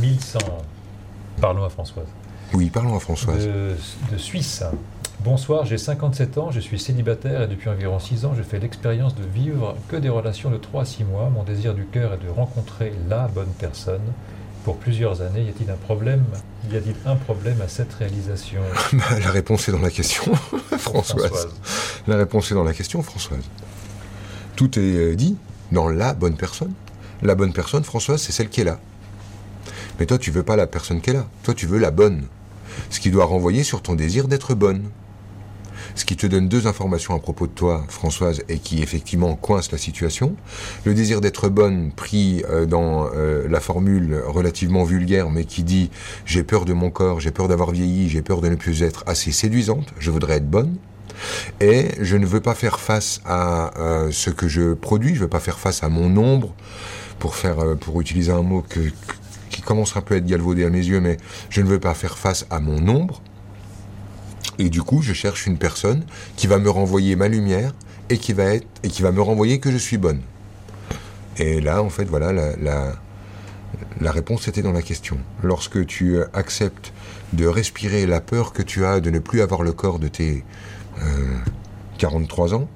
[0.00, 0.38] 1100.
[1.40, 2.06] Parlons à Françoise.
[2.52, 3.46] Oui, parlons à Françoise.
[3.46, 3.74] De,
[4.10, 4.62] de Suisse.
[5.22, 9.14] Bonsoir, j'ai 57 ans, je suis célibataire et depuis environ 6 ans, je fais l'expérience
[9.14, 11.28] de vivre que des relations de 3 à 6 mois.
[11.28, 14.00] Mon désir du cœur est de rencontrer la bonne personne.
[14.64, 16.24] Pour plusieurs années, y a-t-il un problème?
[16.70, 18.60] Y a-t-il un problème à cette réalisation?
[18.92, 20.34] Bah, La réponse est dans la question,
[20.78, 21.48] Françoise.
[22.06, 23.44] La réponse est dans la question, Françoise.
[24.56, 25.36] Tout est euh, dit
[25.72, 26.72] dans la bonne personne.
[27.22, 28.80] La bonne personne, Françoise, c'est celle qui est là.
[30.00, 31.26] Mais toi, tu veux pas la personne qui est là.
[31.42, 32.22] Toi, tu veux la bonne.
[32.88, 34.84] Ce qui doit renvoyer sur ton désir d'être bonne.
[35.94, 39.70] Ce qui te donne deux informations à propos de toi, Françoise, et qui effectivement coince
[39.72, 40.36] la situation.
[40.84, 45.90] Le désir d'être bonne pris euh, dans euh, la formule relativement vulgaire, mais qui dit
[46.24, 49.04] j'ai peur de mon corps, j'ai peur d'avoir vieilli, j'ai peur de ne plus être
[49.06, 50.76] assez séduisante, je voudrais être bonne.
[51.60, 55.28] Et je ne veux pas faire face à euh, ce que je produis, je veux
[55.28, 56.54] pas faire face à mon ombre,
[57.18, 58.80] pour faire, pour utiliser un mot que,
[59.60, 61.18] qui commence un peu à être galvaudé à mes yeux, mais
[61.50, 63.20] je ne veux pas faire face à mon ombre.
[64.58, 66.02] Et du coup, je cherche une personne
[66.36, 67.74] qui va me renvoyer ma lumière
[68.08, 70.22] et qui va être et qui va me renvoyer que je suis bonne.
[71.36, 72.94] Et là, en fait, voilà, la,
[74.00, 75.18] la, réponse était dans la question.
[75.42, 76.92] Lorsque tu euh, acceptes
[77.34, 80.42] de respirer la peur que tu as de ne plus avoir le corps de tes
[81.02, 81.36] euh,
[81.98, 82.68] 43 ans,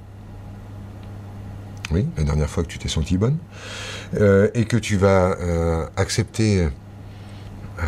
[1.91, 3.39] oui, la dernière fois que tu t'es sentie bonne,
[4.17, 6.69] euh, et que tu vas euh, accepter
[7.81, 7.83] euh,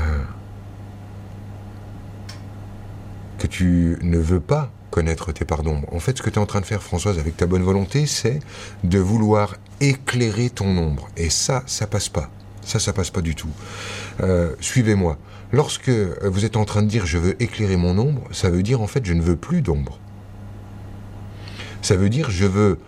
[3.39, 5.93] que tu ne veux pas connaître tes parts d'ombre.
[5.93, 8.07] En fait, ce que tu es en train de faire, Françoise, avec ta bonne volonté,
[8.07, 8.41] c'est
[8.83, 11.09] de vouloir éclairer ton ombre.
[11.17, 12.31] Et ça, ça passe pas.
[12.63, 13.51] Ça, ça passe pas du tout.
[14.59, 15.19] Suivez-moi.
[15.53, 18.81] Lorsque vous êtes en train de dire je veux éclairer mon ombre, ça veut dire
[18.81, 20.01] en fait je ne veux plus d'ombre.
[21.83, 22.79] Ça veut dire je veux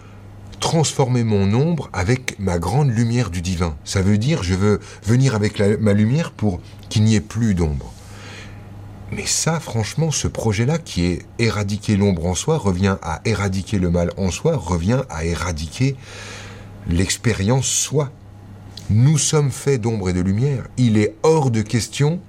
[0.60, 3.76] transformer mon ombre avec ma grande lumière du divin.
[3.84, 7.92] Ça veut dire je veux venir avec ma lumière pour qu'il n'y ait plus d'ombre.
[9.10, 13.90] Mais ça, franchement, ce projet-là qui est éradiquer l'ombre en soi, revient à éradiquer le
[13.90, 15.96] mal en soi, revient à éradiquer
[16.88, 18.10] l'expérience soi.
[18.90, 20.64] Nous sommes faits d'ombre et de lumière.
[20.76, 22.20] Il est hors de question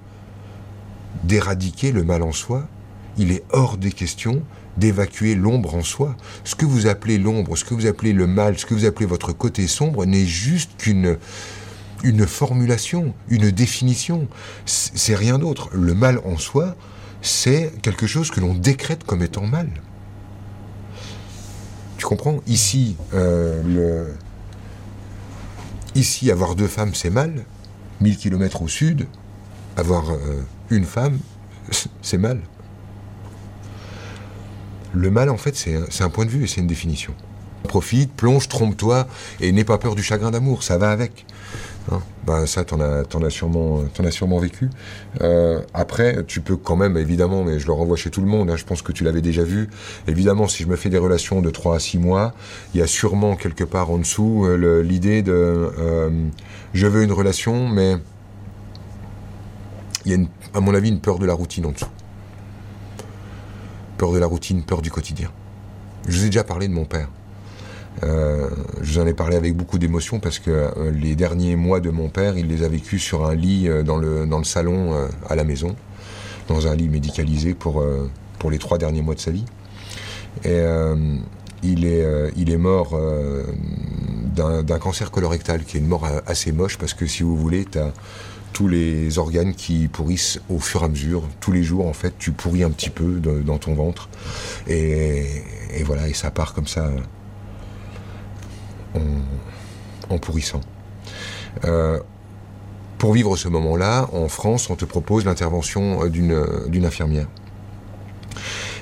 [1.24, 2.68] d'éradiquer le mal en soi.
[3.18, 4.42] Il est hors des questions
[4.80, 6.16] d'évacuer l'ombre en soi.
[6.44, 9.06] Ce que vous appelez l'ombre, ce que vous appelez le mal, ce que vous appelez
[9.06, 11.18] votre côté sombre n'est juste qu'une
[12.04, 14.28] une formulation, une définition.
[14.66, 15.70] C'est rien d'autre.
[15.74, 16.76] Le mal en soi,
[17.22, 19.70] c'est quelque chose que l'on décrète comme étant mal.
[21.98, 22.40] Tu comprends?
[22.48, 24.06] Ici, euh.
[25.96, 27.44] Ici, avoir deux femmes, c'est mal.
[28.00, 29.08] 1000 kilomètres au sud,
[29.76, 31.20] avoir euh, une femme,
[32.02, 32.40] c'est mal.
[34.94, 37.14] Le mal, en fait, c'est un- point de vue et c'est une définition.
[37.64, 39.08] Profite, plonge, trompe-toi
[39.42, 41.26] et n'aie pas peur du chagrin d'amour, ça va avec.
[41.92, 44.70] Hein ben, ça, t'en as, as, sûrement, vécu.
[45.22, 48.50] Euh, après, tu peux quand même, évidemment, mais je le renvoie chez tout le monde,
[48.50, 49.70] hein, je pense que tu l'avais déjà vu.
[50.08, 52.34] Évidemment, si je me fais des relations de 3 à 6 mois,
[52.74, 56.10] il y a sûrement quelque part en dessous euh, l'idée de euh,
[56.74, 57.98] je veux une relation, mais
[60.06, 60.20] il y a,
[60.58, 61.88] à mon avis, une peur de la routine en dessous.
[64.00, 65.30] Peur de la routine, peur du quotidien.
[66.08, 67.10] Je vous ai déjà parlé de mon père.
[68.04, 68.50] Euh,
[68.82, 71.90] je vous en ai parlé avec beaucoup d'émotion parce que euh, les derniers mois de
[71.90, 74.96] mon père, il les a vécus sur un lit euh, dans, le, salon
[75.28, 75.76] à la maison,
[76.48, 77.84] dans un lit médicalisé pour,
[78.40, 79.44] pour les trois derniers mois de sa vie.
[80.46, 80.62] Et
[81.62, 82.98] il, est, il est mort
[84.34, 87.80] d'un cancer colorectal, qui est une mort assez moche parce que si vous voulez, tu
[88.54, 91.24] tous les organes qui pourrissent au fur et à mesure.
[91.40, 94.10] Tous les jours, en fait, tu pourris un petit peu dans ton ventre.
[94.68, 95.44] Et,
[95.86, 96.90] voilà, et ça part comme ça
[100.10, 100.62] en, pourrissant.
[101.66, 102.00] Euh,
[102.98, 107.28] pour vivre ce moment-là, en France, on te propose l'intervention euh, d'une d'une infirmière.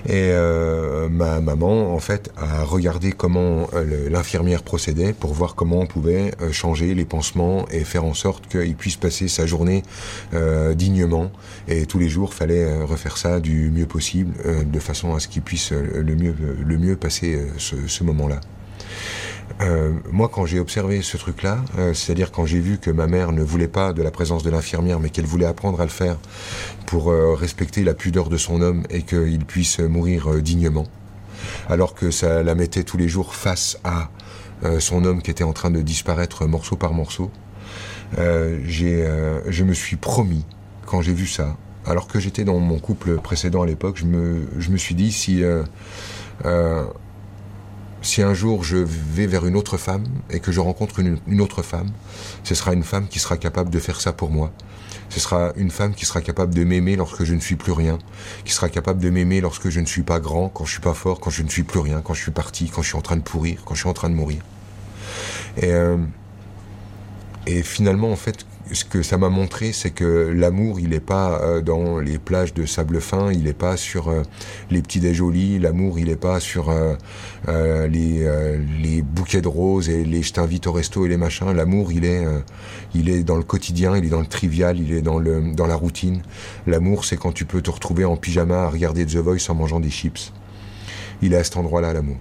[0.07, 5.81] Et euh, ma maman, en fait, a regardé comment euh, l'infirmière procédait pour voir comment
[5.81, 9.83] on pouvait euh, changer les pansements et faire en sorte qu'il puisse passer sa journée
[10.33, 11.30] euh, dignement.
[11.68, 15.19] Et tous les jours, fallait euh, refaire ça du mieux possible, euh, de façon à
[15.19, 18.39] ce qu'il puisse le mieux, le mieux passer ce, ce moment-là.
[19.62, 23.31] Euh, moi, quand j'ai observé ce truc-là, euh, c'est-à-dire quand j'ai vu que ma mère
[23.31, 26.18] ne voulait pas de la présence de l'infirmière, mais qu'elle voulait apprendre à le faire
[26.86, 30.86] pour euh, respecter la pudeur de son homme et qu'il puisse mourir dignement,
[31.69, 34.09] alors que ça la mettait tous les jours face à
[34.80, 37.30] son homme qui était en train de disparaître morceau par morceau,
[38.18, 40.45] je me suis promis,
[40.88, 41.56] quand j'ai vu ça,
[41.86, 45.12] alors que j'étais dans mon couple précédent à l'époque, je me, je me suis dit
[45.12, 45.44] si...
[48.07, 51.62] si un jour je vais vers une autre femme et que je rencontre une, autre
[51.62, 51.89] femme,
[52.44, 54.51] ce sera une femme qui sera capable de faire ça pour moi.
[55.09, 57.98] Ce sera une femme qui sera capable de m'aimer lorsque je ne suis plus rien,
[58.45, 60.94] qui sera capable de m'aimer lorsque je ne suis pas grand, quand je suis pas
[60.94, 63.01] fort, quand je ne suis plus rien, quand je suis parti, quand je suis en
[63.01, 64.42] train de pourrir, quand je suis en train de mourir.
[65.57, 65.98] Et, euh,
[67.45, 71.42] et finalement, en fait, ce que ça m'a montré, c'est que l'amour, il n'est pas
[71.42, 74.22] euh, dans les plages de sable fin, il n'est pas sur euh,
[74.69, 80.24] les petits déjolis, l'amour, il n'est pas sur euh, les, bouquets de roses et les
[80.24, 81.52] je t'invite au resto et les machins.
[81.52, 82.25] L'amour, il est,
[82.94, 85.68] il est dans le quotidien, il est dans le trivial, il est dans, le, dans
[85.68, 86.22] la routine.
[86.66, 89.80] L'amour, c'est quand tu peux te retrouver en pyjama à regarder The Voice en mangeant
[89.80, 90.34] des chips.
[91.22, 92.18] Il est à cet endroit-là, l'amour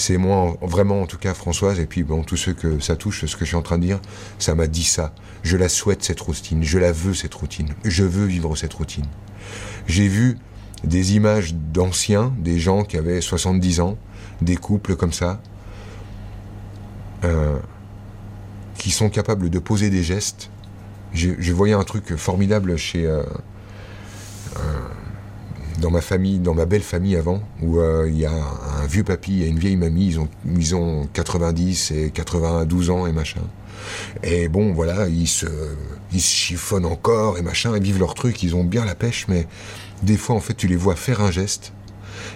[0.00, 3.26] c'est moi, vraiment en tout cas Françoise, et puis bon, tous ceux que ça touche,
[3.26, 4.00] ce que je suis en train de dire,
[4.38, 5.12] ça m'a dit ça.
[5.42, 9.04] Je la souhaite cette routine, je la veux cette routine, je veux vivre cette routine.
[9.86, 10.38] J'ai vu
[10.84, 13.98] des images d'anciens, des gens qui avaient 70 ans,
[14.40, 15.42] des couples comme ça,
[17.24, 17.58] euh,
[18.78, 20.50] qui sont capables de poser des gestes.
[21.12, 23.06] Je, voyais un truc formidable chez...
[23.06, 23.22] Euh,
[24.56, 24.60] euh,
[25.78, 29.04] dans ma famille, dans ma belle famille avant, où euh, il y a un vieux
[29.04, 33.42] papy et une vieille mamie, ils ont, ils ont 90 et 92 ans et machin.
[34.22, 35.46] Et bon, voilà, ils se,
[36.12, 39.26] ils se chiffonnent encore et machin, ils vivent leur truc, ils ont bien la pêche,
[39.28, 39.46] mais
[40.02, 41.72] des fois, en fait, tu les vois faire un geste,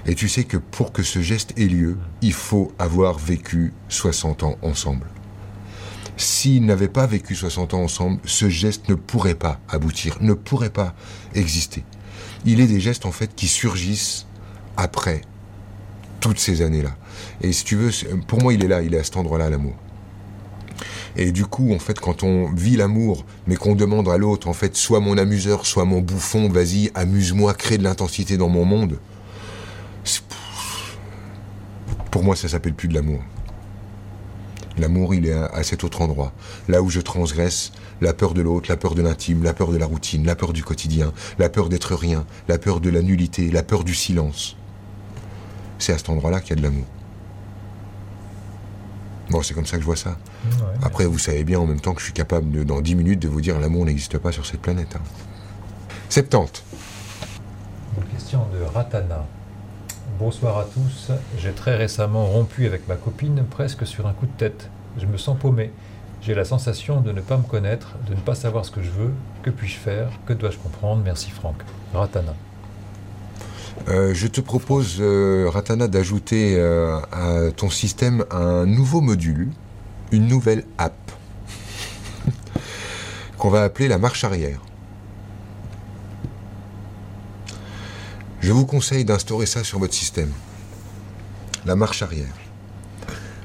[0.07, 4.43] et tu sais que pour que ce geste ait lieu, il faut avoir vécu 60
[4.43, 5.07] ans ensemble.
[6.17, 10.71] S'ils n'avaient pas vécu 60 ans ensemble, ce geste ne pourrait pas aboutir, ne pourrait
[10.71, 10.95] pas
[11.35, 11.85] exister
[12.45, 14.27] il est des gestes en fait qui surgissent
[14.77, 15.23] après
[16.21, 16.97] toutes ces années-là.
[17.43, 17.91] Et si tu veux,
[18.27, 19.75] pour moi, il est là, il est à cet endroit-là, l'amour.
[21.17, 24.53] Et du coup, en fait, quand on vit l'amour, mais qu'on demande à l'autre, en
[24.53, 28.99] fait, soit mon amuseur, soit mon bouffon, vas-y, amuse-moi, crée de l'intensité dans mon monde,
[32.11, 33.21] pour moi, ça s'appelle plus de l'amour.
[34.77, 36.33] L'amour, il est à, cet autre endroit.
[36.69, 39.77] Là où je transgresse la peur de l'autre, la peur de l'intime, la peur de
[39.77, 43.51] la routine, la peur du quotidien, la peur d'être rien, la peur de la nullité,
[43.51, 44.57] la peur du silence.
[45.79, 46.87] C'est à cet endroit-là qu'il y a de l'amour.
[49.31, 50.17] Bon, c'est comme ça que je vois ça.
[50.83, 53.29] Après, vous savez bien en même temps que je suis capable, dans 10 minutes, de
[53.29, 54.97] vous dire l'amour n'existe pas sur cette planète.
[56.11, 56.37] 70.
[56.37, 57.27] Hein.
[57.97, 59.27] Une question de Ratana.
[60.19, 61.11] Bonsoir à tous.
[61.39, 64.71] J'ai très récemment rompu avec ma copine presque sur un coup de tête.
[64.99, 65.73] Je me sens paumé.
[66.25, 68.89] J'ai la sensation de ne pas me connaître, de ne pas savoir ce que je
[68.89, 69.13] veux.
[69.43, 71.03] Que puis-je faire Que dois-je comprendre?
[71.05, 71.57] Merci Franck.
[71.93, 72.35] Ratana.
[73.89, 79.51] Euh, je te propose, euh, Ratana, d'ajouter euh, à ton système un nouveau module,
[80.13, 80.95] une nouvelle app,
[83.39, 84.61] qu'on va appeler la marche arrière.
[88.41, 90.33] Je vous conseille d'instaurer ça sur votre système.
[91.67, 92.33] La marche arrière.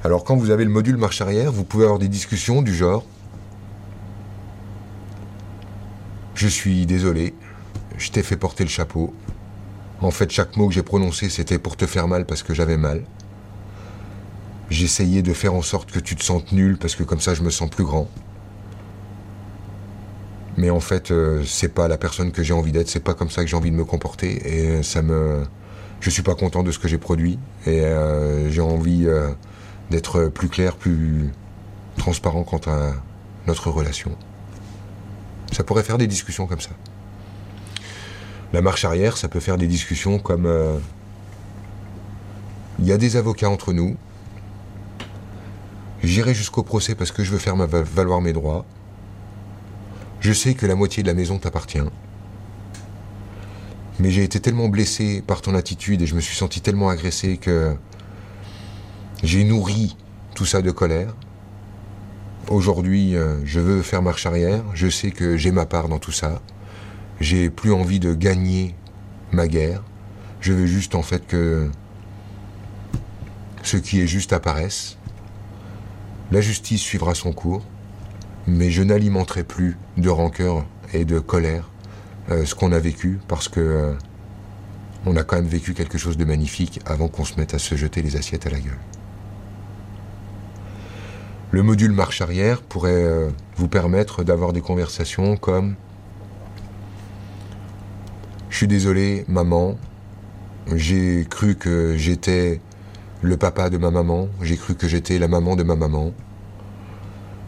[0.03, 3.05] Alors quand vous avez le module marche arrière, vous pouvez avoir des discussions du genre
[6.35, 7.33] Je suis désolé,
[7.97, 9.13] je t'ai fait porter le chapeau.
[9.99, 12.77] En fait, chaque mot que j'ai prononcé, c'était pour te faire mal parce que j'avais
[12.77, 13.03] mal.
[14.69, 17.43] J'essayais de faire en sorte que tu te sentes nul parce que comme ça je
[17.43, 18.07] me sens plus grand
[20.59, 23.29] mais en fait, euh, c'est pas la personne que j'ai envie d'être, c'est pas comme
[23.29, 25.45] ça que j'ai envie de me comporter, et ça me,
[26.01, 29.29] je suis pas content de ce que j'ai produit, et euh, j'ai envie euh,
[29.89, 31.30] d'être plus clair, plus
[31.97, 32.94] transparent quant à
[33.47, 34.11] notre relation.
[35.52, 36.71] Ça pourrait faire des discussions comme ça.
[38.54, 40.47] La marche arrière, ça peut faire des discussions comme
[42.80, 43.97] il y a des avocats entre nous.
[46.04, 48.66] J'irai jusqu'au procès parce que je veux faire valoir mes droits.
[50.21, 51.80] Je sais que la moitié de la maison t'appartient.
[53.99, 57.37] Mais j'ai été tellement blessé par ton attitude et je me suis senti tellement agressé
[57.37, 57.75] que
[59.23, 59.95] j'ai nourri
[60.35, 61.14] tout ça de colère.
[62.49, 64.64] Aujourd'hui, euh, je veux faire marche arrière.
[64.73, 66.42] Je sais que j'ai ma part dans tout ça.
[67.19, 68.76] J'ai plus envie de gagner
[69.31, 69.83] ma guerre.
[70.42, 71.69] Je veux juste en fait que
[73.64, 74.97] ce qui est juste apparaisse.
[76.31, 77.64] La justice suivra son cours
[78.49, 81.69] mais je n'alimenterai plus de rancœur et de colère
[82.31, 83.94] euh, ce qu'on a vécu parce que euh,
[85.06, 87.76] on a quand même vécu quelque chose de magnifique avant qu'on se mette à se
[87.76, 88.80] jeter les assiettes à la gueule.
[91.51, 95.75] Le module marche arrière pourrait euh, vous permettre d'avoir des conversations comme
[98.51, 99.77] Je suis désolé, maman,
[100.75, 102.61] j'ai cru que j'étais
[103.23, 106.13] le papa de ma maman, j'ai cru que j'étais la maman de ma maman,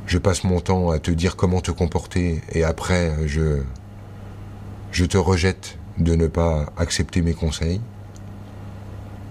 [0.07, 3.61] je passe mon temps à te dire comment te comporter et après je,
[4.91, 7.81] je te rejette de ne pas accepter mes conseils.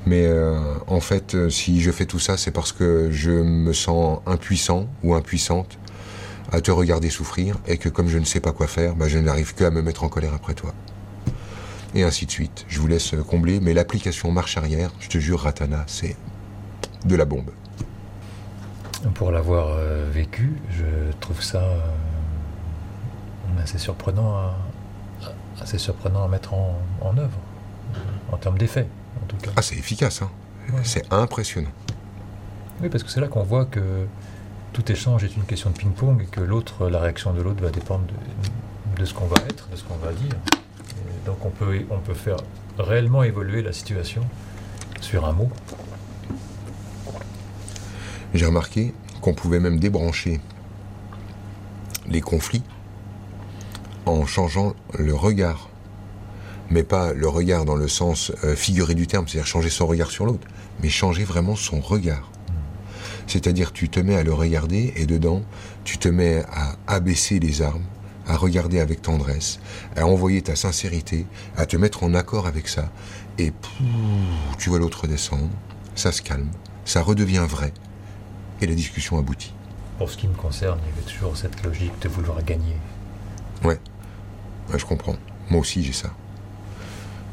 [0.06, 3.72] Mais euh, en fait, euh, si je fais tout ça, c'est parce que je me
[3.72, 5.78] sens impuissant ou impuissante
[6.52, 9.18] à te regarder souffrir et que comme je ne sais pas quoi faire, bah, je
[9.18, 10.74] n'arrive que à me mettre en colère après toi.
[11.94, 12.64] Et ainsi de suite.
[12.68, 16.16] Je vous laisse combler, mais l'application marche arrière, je te jure, Ratana, c'est
[17.04, 17.50] de la bombe.
[19.14, 21.62] Pour l'avoir euh, vécu, je trouve ça
[23.60, 24.34] assez surprenant
[26.24, 27.38] à, mettre en, en œuvre,
[28.32, 28.86] en termes d'effet,
[29.40, 29.50] cas.
[29.56, 30.30] Ah, c'est efficace, hein.
[30.82, 31.70] c'est impressionnant.
[32.82, 34.06] Oui, parce que c'est là qu'on voit que
[34.72, 37.70] tout échange est une question de ping-pong et que l'autre, la réaction de l'autre va
[37.70, 38.04] dépendre
[38.96, 40.36] de, ce qu'on va être, de ce qu'on va dire.
[41.26, 42.36] donc on peut, on peut faire
[42.78, 44.22] réellement évoluer la situation
[45.00, 45.50] sur un mot.
[48.32, 50.40] J'ai remarqué qu'on pouvait même débrancher
[52.08, 52.62] les conflits
[54.06, 55.69] en changeant le regard.
[56.70, 60.10] Mais pas le regard dans le sens euh, figuré du terme, c'est-à-dire changer son regard
[60.10, 60.46] sur l'autre,
[60.82, 62.30] mais changer vraiment son regard.
[63.26, 65.42] C'est-à-dire tu te mets à le regarder et dedans,
[65.84, 67.84] tu te mets à abaisser les armes,
[68.26, 69.60] à regarder avec tendresse,
[69.96, 72.90] à envoyer ta sincérité, à te mettre en accord avec ça.
[73.38, 73.52] Et
[74.58, 75.50] tu vois l'autre descendre,
[75.94, 76.50] ça se calme,
[76.84, 77.72] ça redevient vrai,
[78.60, 79.54] et la discussion aboutit.
[79.98, 82.76] Pour ce qui me concerne, il y avait toujours cette logique de vouloir gagner.
[83.64, 83.78] Ouais,
[84.74, 85.16] je comprends.
[85.50, 86.10] Moi aussi, j'ai ça.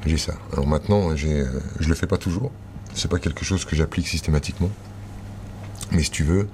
[0.07, 0.35] J'ai ça.
[0.53, 2.51] Alors maintenant, j'ai, euh, je le fais pas toujours.
[2.93, 4.69] C'est pas quelque chose que j'applique systématiquement.
[5.91, 6.47] Mais si tu veux,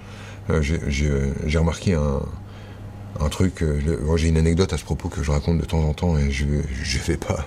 [0.49, 3.61] euh, j'ai remarqué un, truc.
[3.61, 6.31] Euh, j'ai une anecdote à ce propos que je raconte de temps en temps et
[6.31, 7.45] je ne vais pas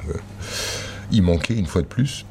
[1.11, 2.25] y manquer une fois de plus.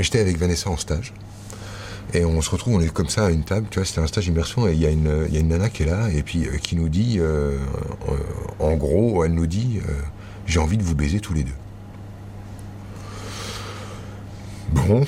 [0.00, 1.12] J'étais avec Vanessa en stage.
[2.14, 4.06] Et on se retrouve, on est comme ça à une table, tu vois, c'était un
[4.06, 6.74] stage immersion, et il y, a une, nana qui est là, et puis euh, qui
[6.74, 7.58] nous dit, euh,
[8.08, 8.16] euh,
[8.78, 9.80] gros, elle nous dit,
[10.46, 11.52] j'ai envie de vous baiser tous les deux.
[14.72, 15.04] Bon,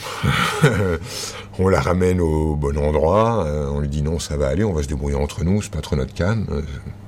[1.58, 4.82] on la ramène au bon endroit, on lui dit non, ça va aller, on va
[4.82, 6.46] se débrouiller entre nous, c'est pas trop notre canne,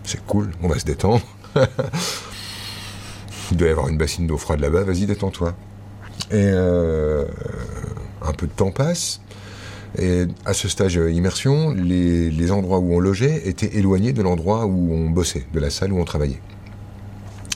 [0.04, 1.22] c'est cool, on va se détendre.
[3.50, 5.54] Il doit y avoir une bassine d'eau froide là-bas, vas-y, détends-toi.
[6.30, 9.20] Et un peu de temps passe,
[9.98, 14.92] et à ce stage immersion, les, endroits où on logeait étaient éloignés de l'endroit où
[14.92, 16.40] on bossait, de la salle où on travaillait.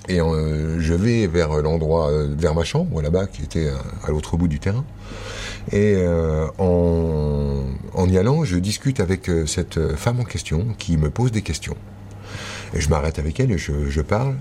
[0.09, 3.69] Et euh, je vais vers l'endroit, euh, vers ma chambre là-bas, qui était
[4.05, 4.85] à, l'autre bout du terrain.
[5.73, 11.33] Et euh, en, y allant, je discute avec cette femme en question qui me pose
[11.33, 11.77] des questions.
[12.75, 14.37] Et je m'arrête avec elle et je, parle.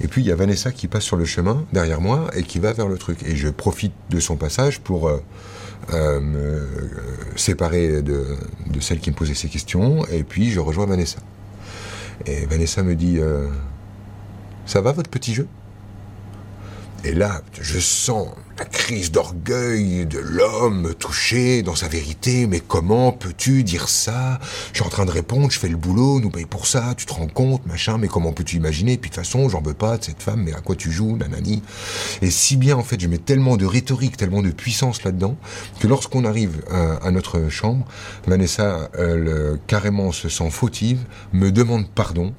[0.00, 2.58] Et puis il y a Vanessa qui passe sur le chemin derrière moi et qui
[2.58, 3.22] va vers le truc.
[3.26, 5.10] Et je profite de son passage pour
[5.92, 6.66] euh, me euh,
[7.34, 8.24] séparer de,
[8.80, 11.18] celle qui me posait ces questions, et puis je rejoins Vanessa.
[12.24, 13.48] Et Vanessa me dit euh,
[14.72, 15.48] Ça va votre petit jeu?
[17.04, 22.46] Et là, je sens la crise d'orgueil de l'homme touché dans sa vérité.
[22.46, 24.40] Mais comment peux-tu dire ça?
[24.72, 27.04] Je suis en train de répondre, je fais le boulot, nous paye pour ça, tu
[27.04, 28.96] te rends compte, machin, mais comment peux-tu imaginer?
[28.96, 31.18] Puis de toute façon, j'en veux pas de cette femme, mais à quoi tu joues,
[31.18, 31.62] nanani?
[32.22, 35.36] Et si bien, en fait, je mets tellement de rhétorique, tellement de puissance là-dedans,
[35.80, 37.84] que lorsqu'on arrive à, notre chambre,
[38.26, 41.00] Vanessa, elle, carrément se sent fautive,
[41.34, 42.32] me demande pardon,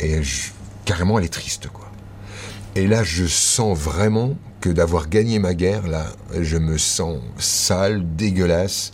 [0.00, 0.22] et
[0.84, 1.90] carrément, elle est triste, quoi.
[2.76, 6.06] Et là, je sens vraiment que d'avoir gagné ma guerre, là,
[6.38, 8.92] je me sens sale, dégueulasse.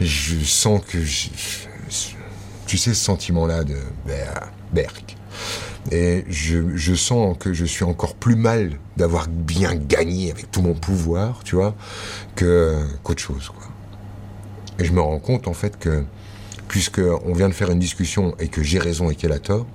[0.00, 0.98] Je sens que...
[2.66, 3.76] tu sais, ce sentiment-là de...
[4.72, 5.16] Berk.
[5.92, 10.74] Et je, sens que je suis encore plus mal d'avoir bien gagné avec tout mon
[10.74, 11.76] pouvoir, tu vois,
[12.34, 13.62] que qu'autre chose, quoi.
[14.78, 16.04] Et je me rends compte, en fait, que
[16.68, 19.66] puisque on vient de faire une discussion et que j'ai raison et qu'elle a tort,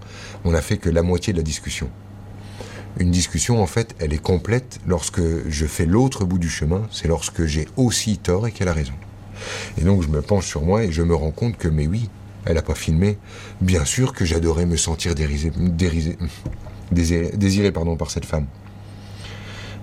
[0.45, 1.89] on a fait que la moitié de la discussion.
[2.99, 7.07] Une discussion, en fait, elle est complète lorsque je fais l'autre bout du chemin, c'est
[7.07, 8.93] lorsque j'ai aussi tort et qu'elle a raison.
[9.77, 12.09] Et donc je me penche sur moi et je me rends compte que, mais oui,
[12.45, 13.17] elle n'a pas filmé.
[13.61, 15.51] Bien sûr que j'adorais me sentir dérisé,
[16.91, 18.45] désiré, pardon, par cette femme.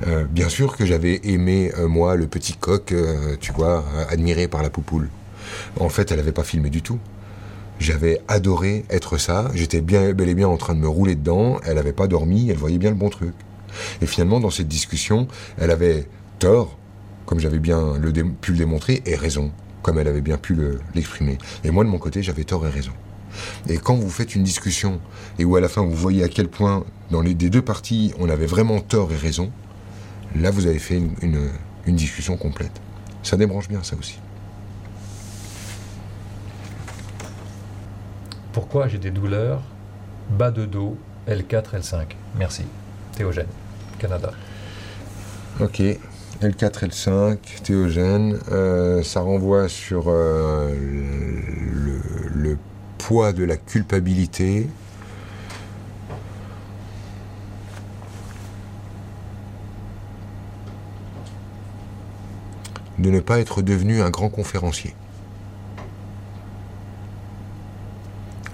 [0.06, 4.46] Euh, bien sûr que j'avais aimé, euh, moi, le petit coq, euh, tu vois, admiré
[4.46, 5.08] par la poupoule.
[5.80, 6.98] En fait, elle n'avait pas filmé du tout.
[7.78, 9.50] J'avais adoré être ça.
[9.54, 11.60] J'étais bien, bel et bien en train de me rouler dedans.
[11.64, 12.50] Elle n'avait pas dormi.
[12.50, 13.34] Elle voyait bien le bon truc.
[14.02, 16.06] Et finalement, dans cette discussion, elle avait
[16.38, 16.76] tort,
[17.26, 17.94] comme j'avais bien
[18.40, 20.56] pu le démontrer, et raison, comme elle avait bien pu
[20.94, 21.38] l'exprimer.
[21.64, 22.92] et moi, de mon côté, j'avais tort et raison.
[23.68, 25.00] Et quand vous faites une discussion,
[25.38, 28.28] et où à la fin vous voyez à quel point, dans les deux parties, on
[28.28, 29.52] avait vraiment tort et raison,
[30.34, 32.80] là, vous avez fait une discussion complète.
[33.22, 34.18] Ça débranche bien, ça aussi.
[38.52, 39.60] Pourquoi j'ai des douleurs?
[40.30, 40.96] Bas de dos,
[41.28, 42.06] L4, L5.
[42.38, 42.64] Merci.
[43.16, 43.46] Théogène.
[43.98, 44.32] Canada.
[45.60, 45.82] Ok.
[46.40, 50.72] L4, L5, Théogène, euh, ça renvoie sur euh,
[52.32, 52.56] le,
[52.96, 54.68] poids de la culpabilité.
[62.98, 64.92] de ne pas être devenu un grand conférencier.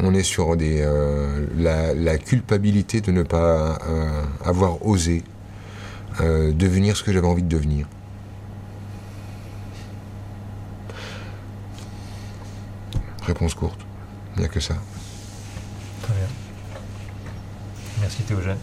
[0.07, 3.79] On est sur des, euh, la, culpabilité de ne pas
[4.45, 5.25] avoir osé
[6.21, 7.87] euh, devenir ce que j'avais envie de devenir.
[13.23, 13.81] Réponse courte.
[14.37, 14.75] Il n'y a que ça.
[16.03, 16.27] Très bien.
[18.01, 18.59] Merci Théogène.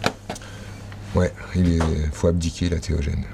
[1.14, 1.82] Ouais, il
[2.12, 3.24] faut abdiquer la Théogène.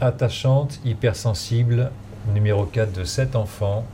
[0.00, 1.90] Attachante, hypersensible,
[2.32, 3.84] numéro 4 de 7 enfants.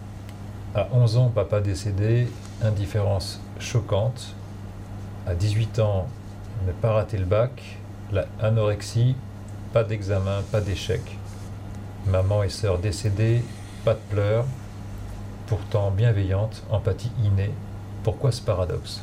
[0.75, 2.29] À 11 ans, papa décédé,
[2.63, 4.35] indifférence choquante.
[5.27, 6.09] À 18 ans,
[6.67, 7.79] ne pas rater le bac.
[8.13, 8.27] La
[9.73, 11.01] pas d'examen, pas d'échec.
[12.07, 13.43] Maman et sœur décédées,
[13.85, 14.45] pas de pleurs.
[15.47, 17.51] Pourtant bienveillante, empathie innée.
[18.03, 19.03] Pourquoi ce paradoxe?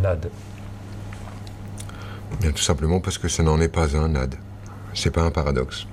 [0.00, 0.30] Nad.
[2.40, 4.34] Tout simplement parce que ce n'en est pas un, Nad.
[4.94, 5.86] C'est pas un paradoxe.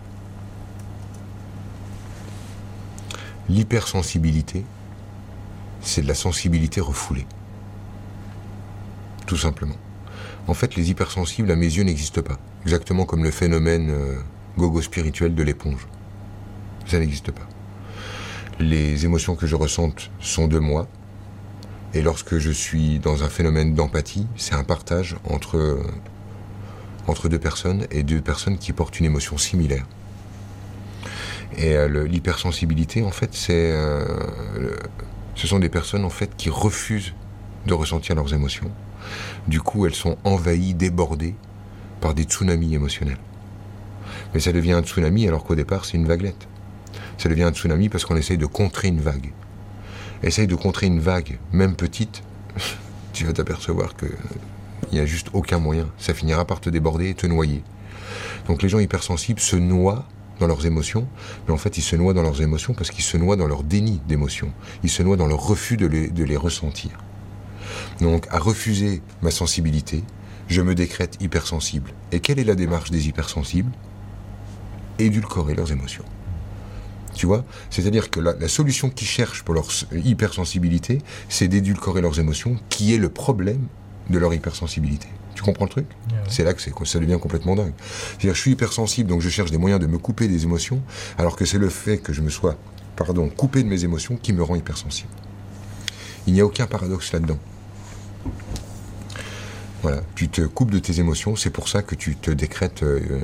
[3.50, 4.63] L'hypersensibilité,
[5.82, 7.26] c'est de la sensibilité refoulée.
[9.26, 9.76] Tout simplement.
[10.48, 12.40] En fait, les hypersensibles, à mes yeux, n'existent pas.
[12.64, 14.16] Exactement comme le phénomène euh,
[14.58, 15.88] gogo spirituel de l'éponge.
[16.88, 17.48] Ça n'existe pas.
[18.60, 20.88] Les émotions que je ressente sont de moi.
[21.94, 25.84] Et lorsque je suis dans un phénomène d'empathie, c'est un partage entre, euh,
[27.30, 29.86] deux personnes et deux personnes qui portent une émotion similaire.
[31.58, 33.72] Et euh, l'hypersensibilité, en fait, c'est,
[35.39, 37.13] ce sont des personnes en fait qui refusent
[37.65, 38.72] de ressentir leurs émotions
[39.48, 41.36] du coup, elles sont envahies, débordées
[42.01, 43.17] par des tsunamis émotionnels.
[44.34, 46.48] Mais ça devient un tsunami alors qu'au départ, c'est une vaguelette.
[47.17, 49.31] Ça devient un tsunami parce qu'on essaye de contrer une vague.
[50.23, 52.23] Essaye de contrer une vague, même petite,
[53.13, 54.06] tu vas t'apercevoir que
[54.91, 55.88] il n'y a juste aucun moyen.
[55.97, 57.63] Ça finira par te déborder et te noyer.
[58.47, 60.06] Donc les gens hypersensibles se noient
[60.39, 61.08] dans leurs émotions,
[61.47, 63.63] mais en fait ils se noient dans leurs émotions parce qu'ils se noient dans leur
[63.63, 64.52] déni d'émotions.
[64.84, 65.88] Ils se noient dans leur refus de
[66.23, 66.91] les ressentir.
[68.02, 70.04] Donc, à refuser ma sensibilité,
[70.47, 71.91] je me décrète hypersensible.
[72.12, 73.71] Et quelle est la démarche des hypersensibles?
[74.97, 76.06] Édulcorer leurs émotions.
[77.13, 77.43] Tu vois?
[77.69, 82.97] C'est-à-dire que la, solution qu'ils cherchent pour leur hypersensibilité, c'est d'édulcorer leurs émotions, qui est
[82.97, 83.67] le problème
[84.10, 85.08] de leur hypersensibilité.
[85.36, 85.86] Tu comprends le truc
[86.28, 87.74] C'est là que ça devient complètement dingue.
[87.80, 90.82] C'est-à-dire, je suis hypersensible, donc je cherche des moyens de me couper des émotions,
[91.18, 92.58] alors que c'est le fait que je me sois,
[92.96, 95.10] pardon, coupé de mes émotions qui me rend hypersensible.
[96.28, 97.39] Il n'y a aucun paradoxe là-dedans.
[99.82, 103.22] Voilà, tu te coupes de tes émotions, c'est pour ça que tu te décrètes euh,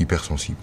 [0.00, 0.58] hypersensible.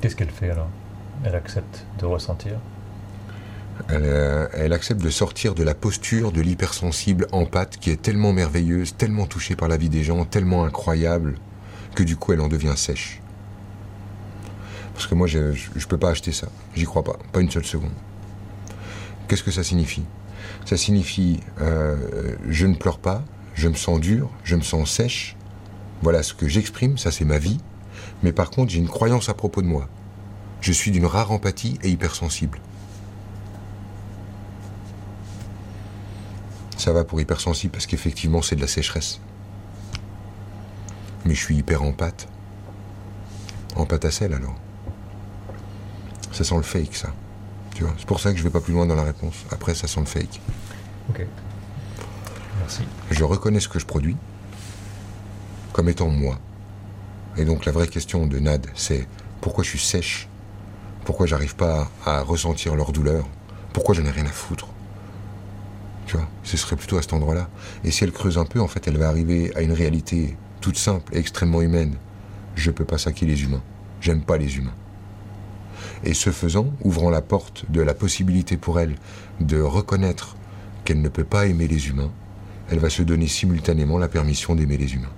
[0.00, 0.68] Qu'est-ce qu'elle fait alors?
[1.22, 2.58] Elle accepte de ressentir?
[3.88, 7.46] Elle, euh, elle, accepte de sortir de la posture de l'hypersensible en
[7.80, 11.36] qui est tellement merveilleuse, tellement touchée par la vie des gens, tellement incroyable,
[11.94, 13.20] que du coup elle en devient sèche.
[14.94, 16.48] Parce que moi, je ne peux pas acheter ça.
[16.74, 17.18] J'y crois pas.
[17.32, 17.92] Pas une seule seconde.
[19.26, 20.04] Qu'est-ce que ça signifie?
[20.64, 25.36] Ça signifie euh, je ne pleure pas, je me sens dur, je me sens sèche.
[26.02, 27.58] Voilà ce que j'exprime, ça c'est ma vie.
[28.22, 29.88] Mais par contre, j'ai une croyance à propos de moi.
[30.60, 32.60] Je suis d'une rare empathie et hypersensible.
[36.76, 39.20] Ça va pour hypersensible parce qu'effectivement c'est de la sécheresse.
[41.24, 42.26] Mais je suis hyper en pâte.
[43.76, 44.54] En pâte à sel alors.
[46.32, 47.12] Ça sent le fake, ça.
[47.74, 49.34] Tu vois, c'est pour ça que je vais pas plus loin dans la réponse.
[49.50, 50.40] Après, ça sent le fake.
[51.10, 51.26] Ok.
[52.58, 52.82] Merci.
[53.10, 54.16] Je reconnais ce que je produis
[55.72, 56.38] comme étant moi.
[57.36, 59.08] Et donc la vraie question de Nad, c'est
[59.40, 60.28] pourquoi je suis sèche?
[61.04, 63.26] Pourquoi j'arrive pas à ressentir leur douleur?
[63.72, 64.68] Pourquoi je n'ai rien à foutre?
[66.42, 67.48] Ce serait plutôt à cet endroit-là.
[67.84, 70.76] Et si elle creuse un peu, en fait, elle va arriver à une réalité toute
[70.76, 71.96] simple et extrêmement humaine.
[72.54, 73.62] Je peux pas saquer les humains.
[74.00, 74.74] J'aime pas les humains.
[76.04, 78.96] Et ce faisant, ouvrant la porte de la possibilité pour elle
[79.40, 80.36] de reconnaître
[80.84, 82.10] qu'elle ne peut pas aimer les humains,
[82.70, 85.12] elle va se donner simultanément la permission d'aimer les humains.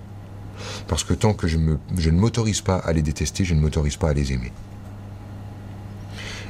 [0.87, 4.09] Parce que tant que je ne m'autorise pas à les détester, je ne m'autorise pas
[4.09, 4.51] à les aimer.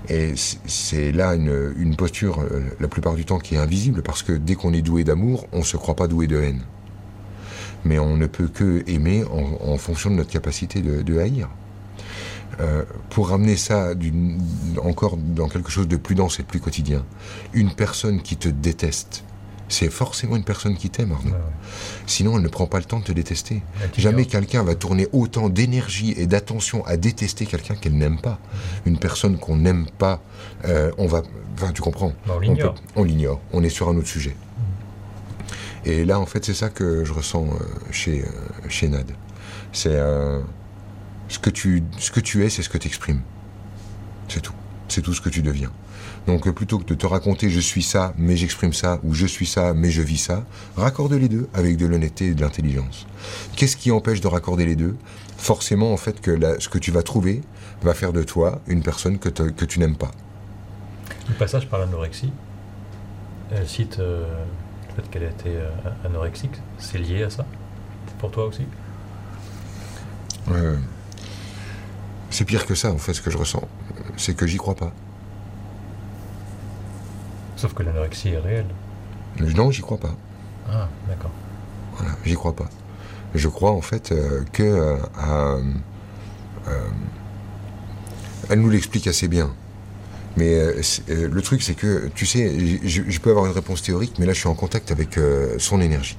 [0.10, 4.34] Et c'est là une, posture, euh, la plupart du temps, qui est invisible, parce que
[4.34, 6.62] dès qu'on est doué d'amour, on ne se croit pas doué de haine.
[7.84, 11.50] Mais on ne peut que aimer en, fonction de notre capacité de haïr.
[13.12, 13.94] pour ramener ça
[14.82, 17.06] encore dans quelque chose de plus dense et de plus quotidien,
[17.54, 19.25] une personne qui te déteste,
[19.68, 21.34] c'est forcément une personne qui t'aime, Arnaud.
[22.06, 23.64] Sinon, elle ne prend pas le temps de te détester.
[23.98, 28.40] Jamais quelqu'un va tourner autant d'énergie et d'attention à détester quelqu'un qu'elle n'aime pas.
[28.86, 30.22] Une personne qu'on n'aime pas,
[30.66, 31.24] euh, on va.
[31.56, 32.76] Enfin, tu comprends On l'ignore.
[32.96, 33.42] On l'ignore.
[33.54, 34.36] On, est sur un autre sujet.
[35.86, 39.10] Et là, en fait, c'est ça que je ressens euh, chez, euh, chez Nad.
[39.72, 39.98] C'est.
[41.28, 43.22] ce, que tu, ce que tu es, c'est ce que tu exprimes.
[44.28, 44.54] C'est tout.
[44.88, 45.72] C'est tout ce que tu deviens.
[46.28, 49.46] Donc plutôt que de te raconter je suis ça, mais j'exprime ça, ou je suis
[49.46, 50.44] ça, mais je vis ça,
[50.76, 53.06] raccorde les deux avec de l'honnêteté et de l'intelligence.
[53.56, 54.96] Qu'est-ce qui empêche de raccorder les deux?
[55.38, 57.42] Forcément, en fait, que ce que tu vas trouver
[57.84, 60.12] va faire de toi une personne que, que tu n'aimes pas.
[61.28, 62.32] Le passage par l'anorexie,
[63.52, 64.26] elle cite euh,
[64.90, 65.70] le fait qu'elle a été euh,
[66.06, 67.46] anorexique, c'est lié à ça?
[68.18, 68.64] Pour toi aussi?
[70.52, 70.78] Euh,
[72.30, 73.68] C'est pire que ça, en fait, ce que je ressens.
[74.18, 74.92] C'est que j'y crois pas.
[77.66, 78.68] Sauf que l'anorexie est réelle.
[79.40, 80.16] Non, j'y crois pas.
[80.70, 81.32] Ah, d'accord.
[81.98, 82.70] Voilà, j'y crois pas.
[83.34, 84.98] Je crois en fait euh, que euh,
[86.68, 86.80] euh,
[88.52, 89.52] elle nous l'explique assez bien.
[90.38, 90.60] Mais
[91.10, 94.40] le truc, c'est que, tu sais, je, peux avoir une réponse théorique, mais là, je
[94.42, 95.18] suis en contact avec
[95.58, 96.18] son énergie.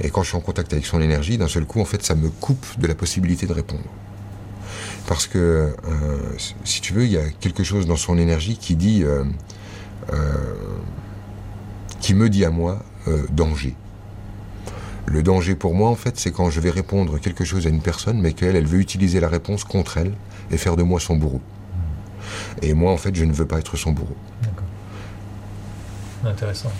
[0.00, 2.14] Et quand je suis en contact avec son énergie, d'un seul coup, en fait, ça
[2.14, 3.84] me coupe de la possibilité de répondre.
[5.06, 5.74] Parce que,
[6.64, 9.04] si tu veux, il y a quelque chose dans son énergie qui dit
[12.00, 13.76] qui me dit à moi euh, danger.
[15.06, 17.82] Le danger pour moi, en fait, c'est quand je vais répondre quelque chose à une
[17.82, 20.12] personne, mais qu'elle, elle veut utiliser la réponse contre elle
[20.50, 21.40] et faire de moi son bourreau.
[22.62, 24.16] Et moi, en fait, je ne veux pas être son bourreau.
[24.42, 24.64] D'accord.
[26.24, 26.72] Intéressant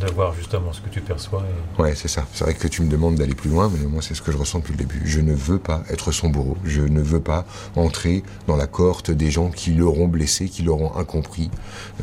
[0.00, 1.44] de voir justement ce que tu perçois.
[1.78, 2.26] Ouais, c'est ça.
[2.32, 4.36] C'est vrai que tu me demandes d'aller plus loin, mais moi, c'est ce que je
[4.36, 5.02] ressens depuis le début.
[5.04, 6.56] Je ne veux pas être son bourreau.
[6.64, 10.96] Je ne veux pas entrer dans la cohorte des gens qui l'auront blessé, qui l'auront
[10.96, 11.50] incompris.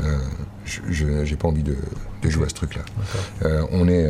[0.01, 0.17] Euh,
[0.65, 1.75] je n'ai pas envie de,
[2.23, 2.83] jouer à ce truc-là.
[3.43, 4.05] Euh, on est.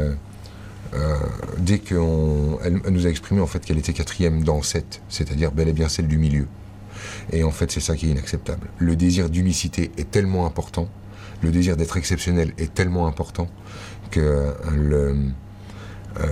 [0.93, 1.17] Euh,
[1.57, 1.97] dès qu'elle
[2.63, 5.89] elle nous a exprimé en fait qu'elle était quatrième dans sept, c'est-à-dire bel et bien
[5.89, 6.47] celle du milieu.
[7.31, 8.67] Et en fait, c'est ça qui est inacceptable.
[8.77, 10.87] Le désir d'unicité est tellement important
[11.41, 13.47] le désir d'être exceptionnel est tellement important
[14.11, 15.15] que le,
[16.19, 16.25] euh,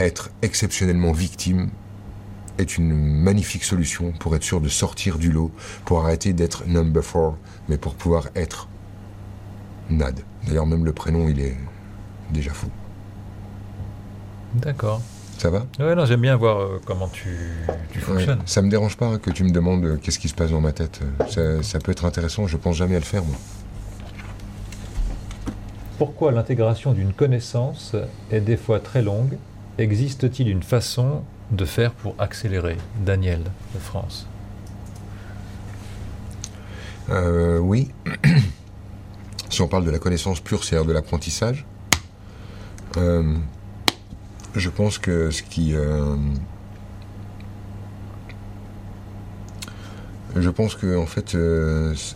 [0.00, 1.70] être exceptionnellement victime
[2.58, 5.50] est une magnifique solution pour être sûr de sortir du lot,
[5.84, 7.36] pour arrêter d'être number four,
[7.68, 8.68] mais pour pouvoir être
[9.90, 10.20] Nad.
[10.46, 11.56] D'ailleurs, même le prénom, il est
[12.30, 12.68] déjà fou.
[14.54, 15.02] D'accord.
[15.38, 15.66] Ça va?
[15.80, 17.30] Ouais, non, j'aime bien voir euh, comment tu,
[18.00, 18.42] fonctionnes.
[18.46, 20.72] ça me dérange pas que tu me demandes euh, qu'est-ce qui se passe dans ma
[20.72, 21.00] tête.
[21.30, 23.36] Ça, ça, peut être intéressant, je pense jamais à le faire, moi.
[26.04, 27.94] Pourquoi l'intégration d'une connaissance
[28.32, 29.38] est des fois très longue
[29.78, 32.76] Existe-t-il une façon de faire pour accélérer?
[33.06, 33.38] Daniel
[33.72, 34.26] de France
[37.08, 37.92] euh, Oui.
[39.48, 41.66] si on parle de la connaissance pure, c'est-à-dire de l'apprentissage,
[42.96, 43.36] euh,
[44.56, 45.72] je pense que ce qui...
[45.76, 46.16] Euh,
[50.34, 51.36] je pense que en fait,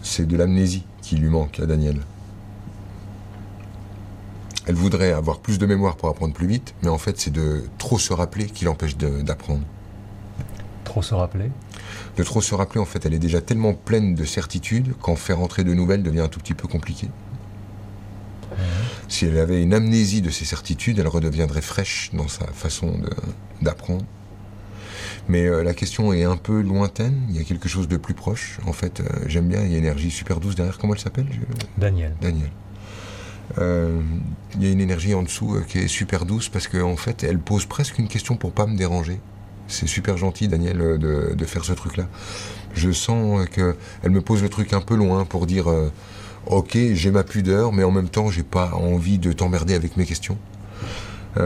[0.02, 2.00] c'est de l'amnésie qui lui manque à Daniel.
[4.66, 7.64] Elle voudrait avoir plus de mémoire pour apprendre plus vite, mais en fait, c'est de
[7.78, 9.62] trop se rappeler qui l'empêche d'apprendre.
[10.84, 11.50] Trop se rappeler
[12.16, 15.40] De trop se rappeler, en fait, elle est déjà tellement pleine de certitudes qu'en faire
[15.40, 17.08] entrer de nouvelles devient un tout petit peu compliqué.
[19.08, 23.00] Si elle avait une amnésie de ses certitudes, elle redeviendrait fraîche dans sa façon
[23.62, 24.04] d'apprendre.
[25.28, 28.14] Mais euh, la question est un peu lointaine, il y a quelque chose de plus
[28.14, 28.58] proche.
[28.66, 30.78] En fait, euh, j'aime bien, il y a une énergie super douce derrière.
[30.78, 31.26] Comment elle s'appelle?
[31.76, 32.14] Daniel.
[32.20, 32.50] Daniel.
[33.58, 34.00] Euh,
[34.54, 37.22] il y a une énergie en dessous euh, qui est super douce parce qu'en fait,
[37.24, 39.20] elle pose presque une question pour pas me déranger.
[39.68, 42.06] C'est super gentil, Daniel, euh, de, faire ce truc-là.
[42.74, 45.66] Je sens qu'elle me pose le truc un peu loin pour dire
[46.46, 50.04] Ok, j'ai ma pudeur, mais en même temps, j'ai pas envie de t'emmerder avec mes
[50.04, 50.36] questions.
[51.38, 51.40] et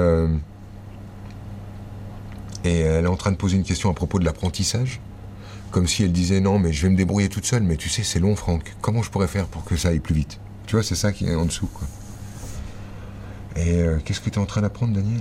[2.64, 5.00] elle est en train de poser une question à propos de l'apprentissage.
[5.70, 8.02] Comme si elle disait Non, mais je vais me débrouiller toute seule, mais tu sais,
[8.02, 8.74] c'est long, Franck.
[8.80, 10.40] Comment je pourrais faire pour que ça aille plus vite?
[10.70, 11.68] Tu vois, c'est ça qui est en dessous.
[13.56, 15.20] Et euh, qu'est-ce que tu es en train d'apprendre, Daniel?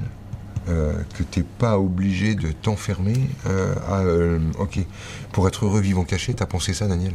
[0.68, 4.62] Euh, Que tu n'es pas obligé de t'enfermer euh, à.
[4.62, 4.78] ok,
[5.32, 7.14] pour être heureux, vivant caché, tu as pensé ça, Daniel?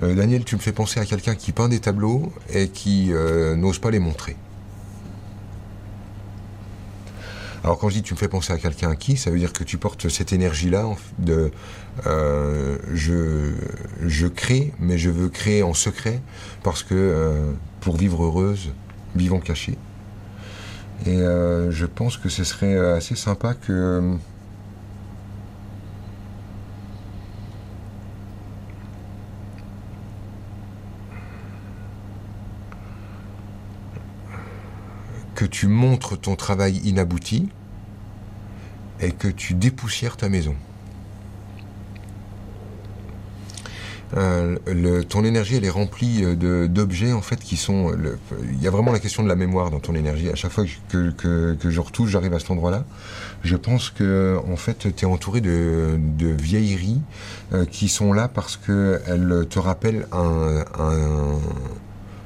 [0.00, 3.12] Daniel, tu me fais penser à quelqu'un qui peint des tableaux et qui
[3.56, 4.36] n'ose pas les montrer.
[7.64, 9.62] Alors quand je dis tu me fais penser à quelqu'un qui, ça veut dire que
[9.62, 10.86] tu portes cette énergie-là
[11.18, 11.52] de
[12.06, 13.52] euh, je,
[14.04, 16.20] je crée, mais je veux créer en secret
[16.64, 18.72] parce que euh, pour vivre heureuse,
[19.14, 19.78] vivons cachés.
[21.06, 24.16] Et euh, je pense que ce serait assez sympa que
[35.34, 37.48] que tu montres ton travail inabouti
[39.00, 40.54] et que tu dépoussières ta maison.
[44.14, 47.96] Euh, ton énergie, elle est remplie euh, d'objets en fait qui sont.
[48.42, 50.28] il y a vraiment la question de la mémoire dans ton énergie.
[50.28, 52.84] À chaque fois que, que, je retouche, j'arrive à cet endroit-là.
[53.42, 57.00] Je pense que en fait, tu es entouré de, de vieilleries
[57.54, 60.06] euh, qui sont là parce qu'elles te rappellent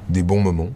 [0.09, 0.71] des bons moments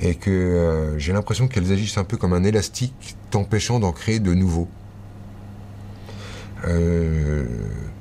[0.00, 4.34] et que j'ai l'impression qu'elles agissent un peu comme un élastique, t'empêchant d'en créer de
[4.34, 4.68] nouveaux.
[6.66, 7.44] Euh,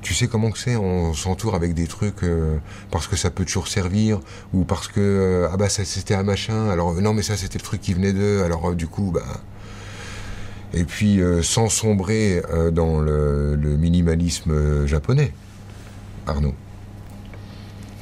[0.01, 2.57] tu sais comment que c'est, on s'entoure avec des trucs euh,
[2.91, 4.19] parce que ça peut toujours servir
[4.53, 7.59] ou parce que euh, ah bah ça c'était un machin, alors non mais ça c'était
[7.59, 9.41] le truc qui venait d'eux, alors du coup bah
[10.73, 12.41] et puis sans sombrer
[12.73, 15.31] dans le, minimalisme japonais,
[16.25, 16.55] Arnaud.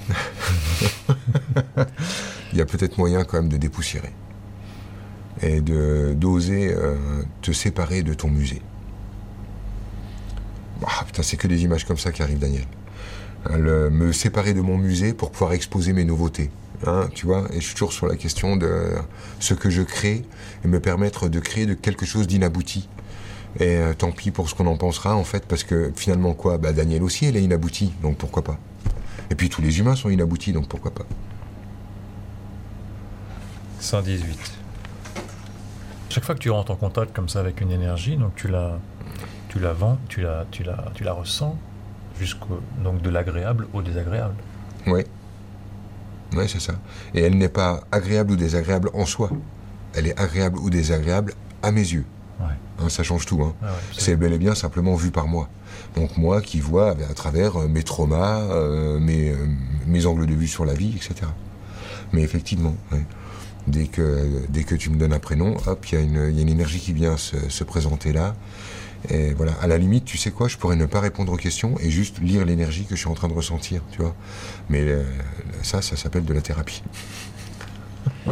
[2.55, 4.13] Il y a peut-être moyen quand même de dépoussiérer
[5.41, 6.73] et de d'oser
[7.41, 8.61] te séparer de ton musée.
[10.85, 12.63] Ah, putain, c'est que des images comme ça qui arrivent, Daniel.
[13.49, 16.49] Hein, me séparer de mon musée pour pouvoir exposer mes nouveautés.
[16.87, 18.93] Hein, tu vois, et je suis toujours sur la question de
[19.41, 20.23] ce que je crée
[20.63, 22.87] et me permettre de créer quelque chose d'inabouti.
[23.59, 26.57] Et euh, tant pis pour ce qu'on en pensera, en fait, parce que finalement, quoi?
[26.57, 28.57] Bah, Daniel aussi, elle est inaboutie, donc pourquoi pas?
[29.29, 31.05] Et puis tous les humains sont inaboutis, donc pourquoi pas?
[33.85, 34.39] 118.
[36.09, 38.79] Chaque fois que tu rentres en contact comme ça avec une énergie, donc tu la
[39.47, 41.55] tu la vends, tu la, tu la, tu la ressens,
[42.19, 44.33] jusqu'au donc de l'agréable au désagréable.
[44.87, 45.03] Oui.
[46.35, 46.73] Oui, c'est ça.
[47.13, 49.29] Et elle n'est pas agréable ou désagréable en soi.
[49.93, 52.05] Elle est agréable ou désagréable à mes yeux.
[52.39, 52.47] Ouais.
[52.79, 53.41] Hein, ça change tout.
[53.43, 53.53] Hein.
[53.61, 55.47] Ah c'est bel et bien simplement vu par moi.
[55.95, 59.45] Donc moi qui vois à travers euh, mes traumas, euh, mes, euh,
[59.85, 61.27] mes, angles de vue sur la vie, etc.
[62.13, 62.75] Mais effectivement,
[63.67, 66.49] dès, que, dès que tu me donnes un prénom, hop, il y, y, a une
[66.49, 68.35] énergie qui vient se, se présenter là.
[69.09, 71.75] Et voilà, à la limite, tu sais quoi, je pourrais ne pas répondre aux questions
[71.79, 74.15] et juste lire l'énergie que je suis en train de ressentir, tu vois.
[74.69, 75.03] Mais euh,
[75.61, 76.81] ça, ça s'appelle de la thérapie.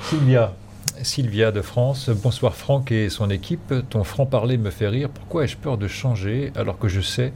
[0.00, 0.54] Sylvia,
[1.02, 3.74] Sylvia de France, bonsoir Franck et son équipe.
[3.90, 5.10] Ton franc-parler me fait rire.
[5.10, 7.32] Pourquoi ai-je peur de changer alors que je sais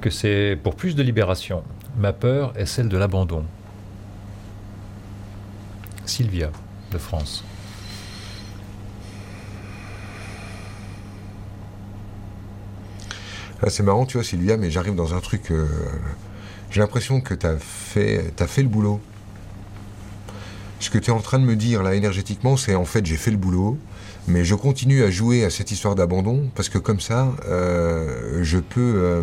[0.00, 1.62] que c'est pour plus de libération?
[1.98, 3.44] Ma peur est celle de l'abandon.
[6.08, 6.50] Sylvia
[6.90, 7.44] de France.
[13.60, 15.50] Ah, c'est marrant, tu vois, Sylvia, mais j'arrive dans un truc.
[15.50, 15.66] Euh,
[16.70, 19.00] j'ai l'impression que tu as fait, fait le boulot.
[20.80, 23.16] Ce que tu es en train de me dire là énergétiquement, c'est en fait j'ai
[23.16, 23.76] fait le boulot,
[24.28, 28.58] mais je continue à jouer à cette histoire d'abandon parce que comme ça, euh, je
[28.58, 28.94] peux.
[28.96, 29.22] Euh,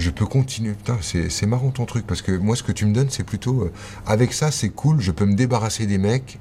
[0.00, 0.72] je peux continuer.
[0.72, 3.70] Putain, c'est marrant ton truc parce que moi, ce que tu me donnes, c'est plutôt.
[4.06, 6.38] avec ça, c'est cool, je peux me débarrasser des mecs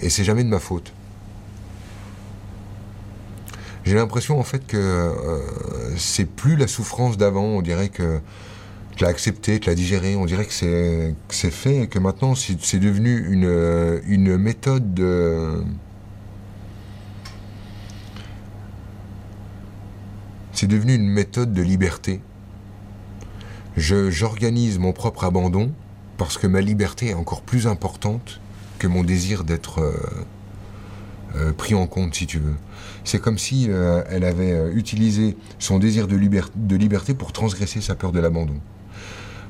[0.00, 0.92] et c'est jamais de ma faute.
[3.84, 5.40] J'ai l'impression en fait que euh,
[5.96, 7.44] c'est plus la souffrance d'avant.
[7.44, 8.20] On dirait que
[8.96, 10.14] tu l'as accepté, tu l'as digéré.
[10.14, 15.64] On dirait que c'est fait et que maintenant c'est devenu une une méthode de
[20.52, 22.20] c'est devenu une méthode de liberté.
[23.76, 25.72] J'organise mon propre abandon
[26.18, 28.40] parce que ma liberté est encore plus importante
[28.78, 29.92] que mon désir d'être euh,
[31.36, 32.54] euh, pris en compte, si tu veux.
[33.04, 37.94] C'est comme si euh, elle avait utilisé son désir de, de, liberté pour transgresser sa
[37.94, 38.56] peur de l'abandon.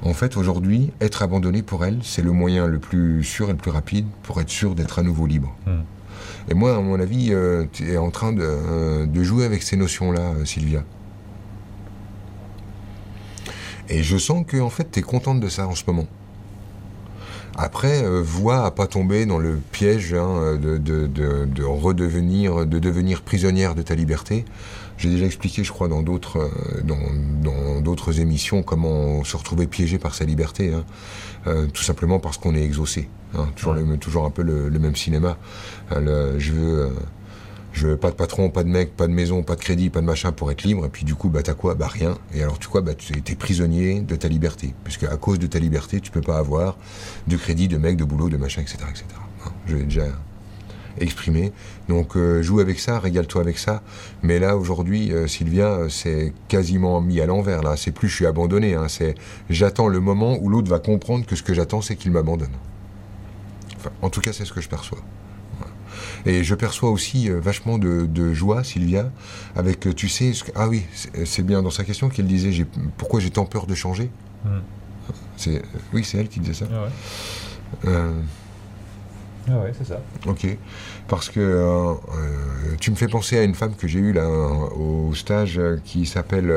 [0.02, 3.58] En fait, aujourd'hui, être abandonné pour elle, c'est le moyen le plus sûr et le
[3.58, 5.56] plus rapide pour être sûr d'être à nouveau libre.
[5.66, 5.82] Hmm.
[6.48, 9.76] Et moi, à mon avis, euh, tu es en train de, de jouer avec ces
[9.76, 10.84] notions-là, Sylvia.
[13.88, 16.06] Et je sens que, en fait, tu es contente de ça en ce moment.
[17.56, 22.64] Après, euh, vois à pas tomber dans le piège hein, de, de, de, de, redevenir,
[22.64, 24.46] de devenir prisonnière de ta liberté.
[24.96, 29.98] J'ai déjà expliqué, je crois, dans d'autres euh, dans, d'autres émissions comment se retrouver piégé
[29.98, 30.84] par sa liberté, hein.
[31.46, 33.08] euh, tout simplement parce qu'on est exaucé.
[33.34, 35.36] Hein, toujours, le, toujours un peu le, le même cinéma.
[35.94, 36.92] Le, je veux
[37.72, 40.00] je veux pas de patron, pas de mec, pas de maison, pas de crédit, pas
[40.00, 40.86] de machin pour être libre.
[40.86, 41.74] Et puis du coup, bah t'as quoi?
[41.74, 42.18] Bah rien.
[42.34, 42.80] Et alors tu quoi?
[42.82, 46.20] Bah tu es prisonnier de ta liberté, puisque à cause de ta liberté, tu peux
[46.20, 46.76] pas avoir
[47.26, 49.04] de crédit, de mec, de boulot, de machin, etc., etc.
[49.46, 50.06] Hein, je l'ai déjà
[50.98, 51.52] exprimé.
[51.88, 53.82] Donc euh, joue avec ça, régale-toi avec ça.
[54.22, 57.62] Mais là aujourd'hui, euh, Sylvia, c'est quasiment mis à l'envers.
[57.62, 58.74] Là, c'est plus je suis abandonné.
[58.74, 59.14] Hein, c'est
[59.48, 62.52] j'attends le moment où l'autre va comprendre que ce que j'attends, c'est qu'il m'abandonne.
[63.78, 64.98] Enfin, en tout cas, c'est ce que je perçois.
[66.26, 69.10] Et je perçois aussi euh, vachement de, joie, Sylvia,
[69.56, 70.84] avec, euh, tu sais, ah oui,
[71.24, 74.10] c'est bien dans sa question qu'elle disait pourquoi j'ai tant peur de changer.
[74.44, 74.60] Hmm.
[75.36, 76.66] C'est, oui, c'est elle qui disait ça.
[76.72, 76.88] Ah
[77.86, 78.12] Euh,
[79.48, 80.00] ah ouais, c'est ça.
[80.26, 80.46] Ok.
[81.08, 81.96] Parce que euh, euh,
[82.80, 86.52] tu me fais penser à une femme que j'ai eue là au stage qui s'appelle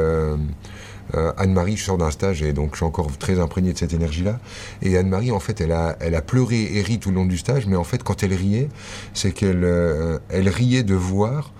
[1.13, 1.77] Anne-Marie.
[1.77, 4.39] Je sors d'un stage et donc je suis encore très imprégné de cette énergie-là.
[4.81, 7.75] Et Anne-Marie, en fait, elle a, pleuré et ri tout le long du stage, mais
[7.75, 8.69] en fait, quand elle riait,
[9.13, 9.65] c'est qu'elle
[10.29, 11.53] elle riait de voir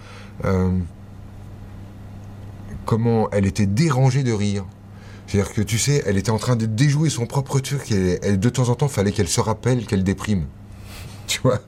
[2.85, 4.65] comment elle était dérangée de rire.
[5.27, 8.39] C'est-à-dire que tu sais, elle était en train de déjouer son propre truc et elle,
[8.39, 10.45] de temps en temps, fallait qu'elle se rappelle qu'elle déprime.
[11.27, 11.59] Tu vois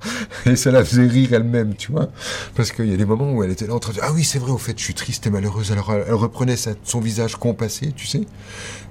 [0.45, 2.09] Et ça la faisait rire elle-même, tu vois
[2.55, 4.13] Parce qu'il y a des moments où elle était là en train de dire Ah
[4.13, 5.71] oui, c'est vrai, au fait, je suis triste et malheureuse.
[5.71, 8.21] Alors elle reprenait son visage compassé, tu sais.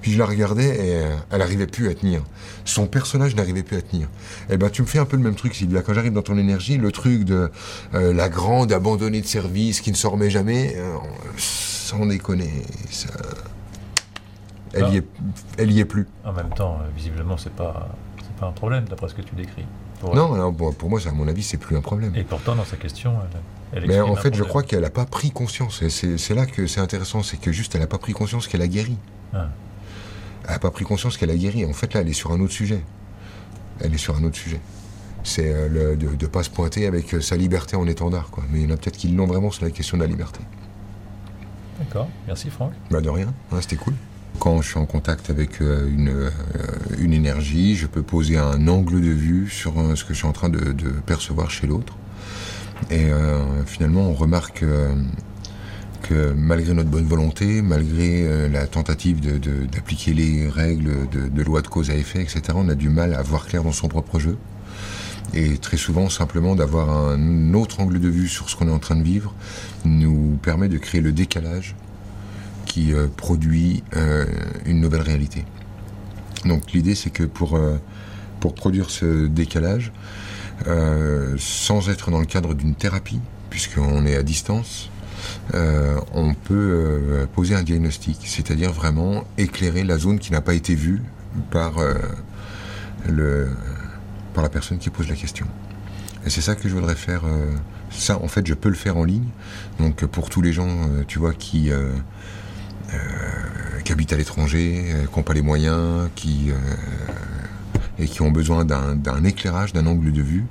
[0.01, 2.21] Puis je la regardais et euh, elle n'arrivait plus à tenir.
[2.65, 4.07] Son personnage n'arrivait plus à tenir.
[4.49, 5.81] Eh ben, tu me fais un peu le même truc, Sylvia.
[5.81, 7.49] Quand j'arrive dans ton énergie, le truc de
[7.93, 10.95] euh, la grande abandonnée de service qui ne se remet jamais, euh,
[11.37, 12.51] sans déconner,
[12.91, 13.09] ça
[14.73, 15.07] elle, y est,
[15.57, 16.07] elle y est plus.
[16.23, 17.89] En même temps, visiblement, c'est pas,
[18.39, 19.65] pas un problème, d'après ce que tu décris.
[20.03, 22.15] Non, pour moi, à mon avis, c'est plus un problème.
[22.15, 23.15] Et pourtant, dans sa question,
[23.73, 25.83] elle, Mais en fait, je crois qu'elle n'a pas pris conscience.
[25.87, 28.67] C'est là que c'est intéressant, c'est que juste, elle n'a pas pris conscience qu'elle a
[28.67, 28.97] guéri.
[29.33, 29.49] Ah.
[30.45, 31.65] Elle n'a pas pris conscience qu'elle a guéri.
[31.65, 32.81] En fait, là, elle est sur un autre sujet.
[33.81, 34.61] Elle est sur un autre sujet.
[35.23, 38.29] C'est euh, de ne pas se pointer avec euh, sa liberté en étendard.
[38.31, 38.43] Quoi.
[38.49, 40.39] Mais il y en a peut-être qui l'ont vraiment sur la question de la liberté.
[41.79, 42.07] D'accord.
[42.27, 42.71] Merci, Franck.
[42.89, 43.33] Bah, de rien.
[43.59, 43.93] C'était cool.
[44.39, 46.29] Quand je suis en contact avec euh, une, euh,
[46.99, 50.27] une, énergie, je peux poser un angle de vue sur euh, ce que je suis
[50.27, 51.93] en train de, percevoir chez l'autre.
[52.91, 53.07] Et
[53.65, 54.63] finalement, on remarque
[56.03, 61.89] que malgré notre bonne volonté, malgré la tentative d'appliquer les règles de, loi de cause
[61.89, 64.37] à effet, etc., on a du mal à voir clair dans son propre jeu.
[65.33, 68.79] Et très souvent, simplement d'avoir un autre angle de vue sur ce qu'on est en
[68.79, 69.33] train de vivre
[69.83, 71.75] nous permet de créer le décalage
[72.77, 74.25] euh, produit euh,
[74.65, 75.45] une nouvelle réalité.
[76.45, 77.77] Donc l'idée c'est que pour, euh,
[78.39, 79.91] pour produire ce décalage,
[81.37, 83.19] sans être dans le cadre d'une thérapie,
[83.51, 84.89] puisqu'on est à distance,
[85.53, 91.03] on peut poser un diagnostic, c'est-à-dire vraiment éclairer la zone qui n'a pas été vue
[91.51, 91.75] par,
[93.07, 93.49] le,
[94.33, 95.45] par la personne qui pose la question.
[96.25, 97.21] Et c'est ça que je voudrais faire.
[97.91, 99.29] ça, en fait, je peux le faire en ligne.
[99.79, 101.71] Donc, pour tous les gens, tu vois, qui
[103.87, 106.55] qui habitent à l'étranger, euh, qui n'ont pas les moyens, qui, euh,
[107.99, 110.45] et qui ont besoin d'un éclairage, d'un angle de vue,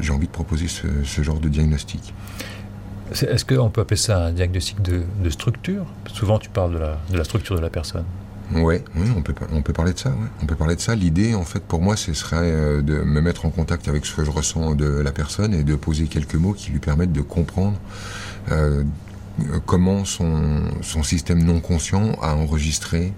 [0.00, 2.14] j'ai envie de proposer ce, genre de diagnostic.
[3.12, 5.84] Est-ce qu'on peut appeler ça un diagnostic de, structure?
[6.12, 8.06] Souvent, tu parles de la, de la, structure de la personne.
[8.54, 10.12] Ouais, oui, on peut, on peut parler de ça.
[10.42, 10.94] On peut parler de ça.
[10.94, 14.24] L'idée, en fait, pour moi, ce serait de me mettre en contact avec ce que
[14.24, 17.78] je ressens de la personne et de poser quelques mots qui lui permettent de comprendre
[19.66, 23.12] comment son, son, système non conscient a enregistré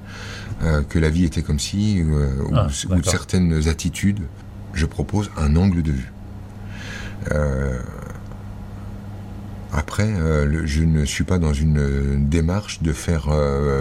[0.62, 4.20] euh, que la vie était comme si, euh, ah, ou, certaines attitudes.
[4.74, 6.12] Je propose un angle de vue.
[7.30, 7.78] Euh,
[9.72, 10.08] après,
[10.64, 13.28] je ne suis pas dans une démarche de faire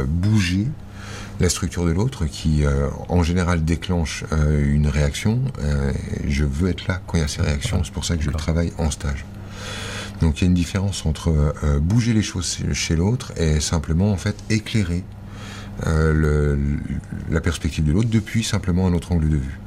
[0.06, 0.68] bouger
[1.40, 2.64] la structure de l'autre qui,
[3.08, 5.42] en général, déclenche une réaction.
[6.28, 7.84] je veux être là quand il y a ces réactions.
[7.86, 9.26] C'est pour ça que je travaille en stage.
[10.22, 11.30] Donc il y a une différence entre
[11.64, 15.04] euh, bouger les choses chez l'autre et simplement en fait éclairer
[15.86, 16.78] euh,
[17.30, 19.60] la perspective de l'autre depuis simplement un autre angle de vue.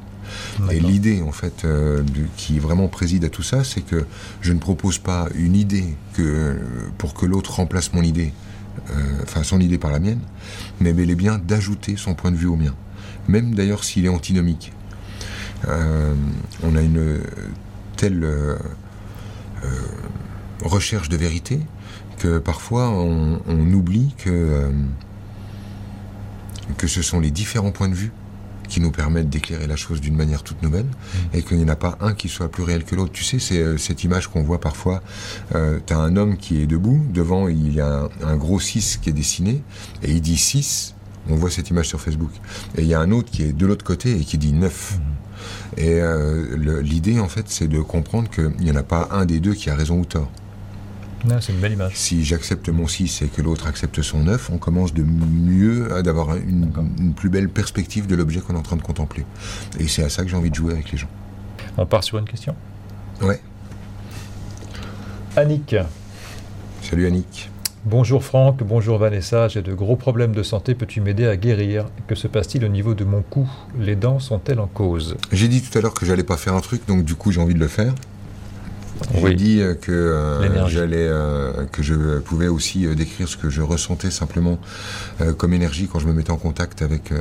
[0.69, 2.03] Et l'idée en fait euh,
[2.37, 4.05] qui vraiment préside à tout ça, c'est que
[4.41, 6.57] je ne propose pas une idée que,
[6.97, 8.33] pour que l'autre remplace mon idée,
[9.23, 10.21] enfin son idée par la mienne,
[10.79, 12.73] mais bel et bien d'ajouter son point de vue au mien,
[13.27, 14.71] même d'ailleurs s'il est antinomique.
[15.67, 17.19] on a une
[17.97, 18.25] telle
[20.61, 21.59] recherche de vérité
[22.21, 23.39] que parfois on,
[23.73, 24.71] oublie que, euh,
[26.77, 28.11] que ce sont les différents points de vue
[28.67, 31.17] qui nous permettent d'éclairer la chose d'une manière toute nouvelle mmh.
[31.37, 33.11] et qu'il n'y en a pas un qui soit plus réel que l'autre.
[33.11, 35.01] Tu sais, c'est euh, cette image qu'on voit parfois.
[35.55, 38.99] Euh, tu as un homme qui est debout, devant il y a un, gros 6
[39.01, 39.61] qui est dessiné
[40.03, 40.95] et il dit 6.
[41.29, 42.31] On voit cette image sur Facebook.
[42.77, 44.99] Et il y a un autre qui est de l'autre côté et qui dit 9.
[44.99, 45.79] Mmh.
[45.79, 46.01] Et
[46.81, 49.69] l'idée, en fait, c'est de comprendre qu'il n'y en a pas un des deux qui
[49.69, 50.29] a raison ou tort
[51.39, 51.93] c'est une belle image.
[51.95, 56.01] Si j'accepte mon 6 et que l'autre accepte son 9, on commence de mieux à
[56.01, 56.71] d'avoir une,
[57.15, 59.25] plus belle perspective de l'objet qu'on est en train de contempler.
[59.79, 61.09] Et c'est à ça que j'ai envie de jouer avec les gens.
[61.77, 62.55] On part sur une question?
[63.21, 63.39] Ouais.
[65.35, 65.75] Annick.
[66.81, 67.49] Salut Annick.
[67.83, 71.87] Bonjour Franck, bonjour Vanessa, j'ai de gros problèmes de santé, peux-tu m'aider à guérir?
[72.05, 73.49] Que se passe-t-il au niveau de mon cou?
[73.79, 75.17] Les dents sont-elles en cause?
[75.31, 77.41] J'ai dit tout à l'heure que j'allais pas faire un truc, donc du coup j'ai
[77.41, 77.95] envie de le faire.
[79.21, 81.09] J'ai dit que j'allais,
[81.71, 84.59] que je pouvais aussi décrire ce que je ressentais simplement
[85.37, 87.11] comme énergie quand je me mettais en contact avec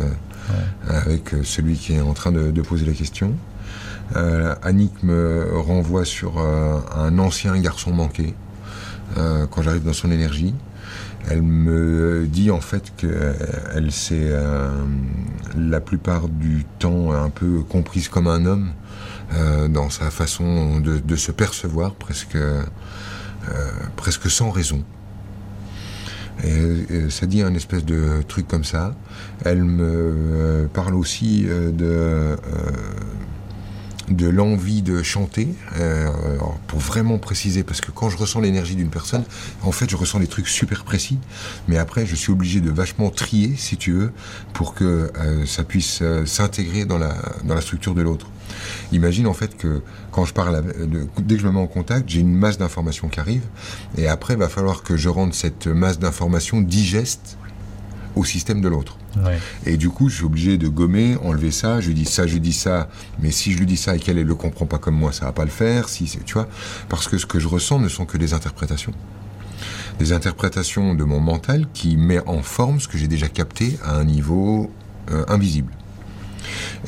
[0.88, 3.32] avec celui qui est en train de, poser la question.
[4.62, 8.34] Annick me renvoie sur un ancien garçon manqué
[9.16, 10.54] quand j'arrive dans son énergie.
[11.28, 14.70] Elle me dit en fait qu'elle s'est euh,
[15.56, 18.70] la plupart du temps un peu comprise comme un homme
[19.32, 22.62] euh, dans sa façon de, se percevoir, presque, euh,
[23.96, 24.84] presque sans raison.
[27.10, 28.94] Ça dit un espèce de truc comme ça.
[29.44, 32.34] Elle me parle aussi de
[34.10, 36.08] de l'envie de chanter, euh,
[36.66, 39.24] pour vraiment préciser, parce que quand je ressens l'énergie d'une personne,
[39.62, 41.18] en fait, je ressens des trucs super précis,
[41.68, 44.12] mais après, je suis obligé de vachement trier, si tu veux,
[44.52, 47.14] pour que euh, ça puisse euh, s'intégrer dans la,
[47.44, 48.26] dans la structure de l'autre.
[48.92, 50.62] Imagine en fait que quand je parle,
[51.18, 53.42] dès que je me mets en contact, j'ai une masse d'informations qui arrive,
[53.96, 57.36] et après, il va falloir que je rende cette masse d'informations digeste
[58.16, 58.96] au système de l'autre.
[59.66, 61.80] Et du coup, je suis obligé de gommer, enlever ça.
[61.80, 62.88] Je dis ça, je dis ça.
[63.20, 65.26] Mais si je lui dis ça et qu'elle ne le comprend pas comme moi, ça
[65.26, 65.88] va pas le faire.
[65.88, 66.48] Si, tu vois,
[66.88, 68.92] parce que ce que je ressens ne sont que des interprétations.
[69.98, 73.96] Des interprétations de mon mental qui met en forme ce que j'ai déjà capté à
[73.96, 74.70] un niveau
[75.10, 75.72] euh, invisible.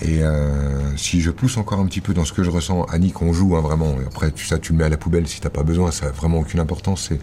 [0.00, 3.12] Et euh, si je pousse encore un petit peu dans ce que je ressens, Annie,
[3.12, 5.50] qu'on joue hein, vraiment, après tu, ça tu le mets à la poubelle si t'as
[5.50, 7.20] pas besoin, ça n'a vraiment aucune importance, c'est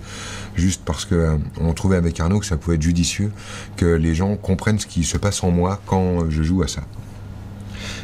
[0.55, 3.31] juste parce que euh, trouvait avec Arnaud que ça pouvait être judicieux
[3.75, 6.81] que les gens comprennent ce qui se passe en moi quand je joue à ça.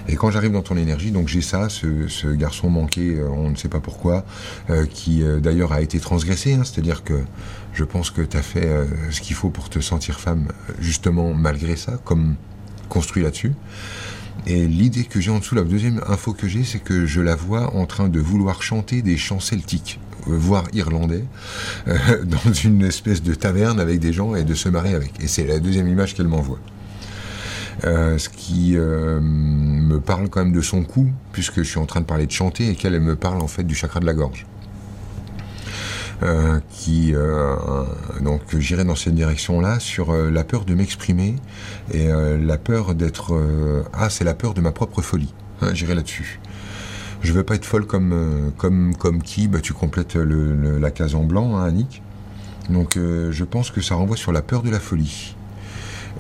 [0.08, 3.56] Et quand j'arrive dans ton énergie, donc j'ai ça, ce, garçon manqué, euh, on ne
[3.56, 4.24] sait pas pourquoi,
[4.89, 7.22] qui d'ailleurs a été transgressé, hein, c'est-à-dire que
[7.74, 8.70] je pense que tu as fait
[9.10, 10.48] ce qu'il faut pour te sentir femme,
[10.80, 12.36] justement malgré ça, comme
[12.88, 13.54] construit là-dessus.
[14.48, 17.36] Et l'idée que j'ai en dessous, la deuxième info que j'ai, c'est que je la
[17.36, 21.24] vois en train de vouloir chanter des chants celtiques, euh, voire irlandais,
[21.88, 25.14] euh, dans une espèce de taverne avec des gens et de se marrer avec.
[25.20, 26.60] Et c'est la deuxième image qu'elle m'envoie.
[27.84, 32.02] Euh, ce qui me parle quand même de son cou, puisque je suis en train
[32.02, 34.46] de parler de chanter et qu'elle me parle en fait du chakra de la gorge.
[36.24, 37.55] Euh, qui euh,
[38.22, 41.36] donc j'irai dans cette direction-là sur euh, la peur de m'exprimer
[41.93, 43.38] et la peur d'être
[43.93, 45.34] ah c'est la peur de ma propre folie.
[45.61, 46.39] Hein, j'irai là-dessus.
[47.22, 51.16] Je veux pas être folle comme comme comme qui bah, tu complètes le, la case
[51.16, 52.01] en blanc, hein, Annick.
[52.70, 55.36] Donc je pense que ça renvoie sur la peur de la folie.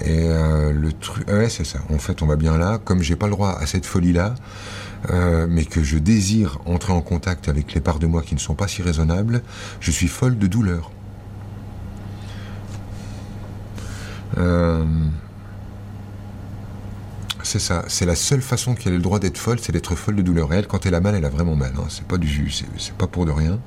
[0.01, 1.79] Et le truc, ouais, c'est ça.
[1.89, 2.79] En fait, on va bien là.
[2.83, 4.35] Comme j'ai pas le droit à cette folie-là,
[5.09, 8.39] euh, mais que je désire entrer en contact avec les parts de moi qui ne
[8.39, 9.41] sont pas si raisonnables,
[9.79, 10.91] je suis folle de douleur.
[14.37, 14.83] Euh,
[17.43, 20.15] c'est ça, c'est la seule façon qu'elle ait le droit d'être folle, c'est d'être folle
[20.15, 20.51] de douleur.
[20.53, 21.73] Et elle, quand elle a mal, elle a vraiment mal.
[21.77, 21.85] Hein.
[21.89, 23.59] C'est pas du jus, c'est pas pour de rien.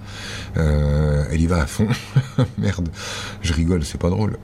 [0.57, 1.89] Euh, elle y va à fond.
[2.59, 2.89] Merde,
[3.43, 4.37] je rigole, c'est pas drôle.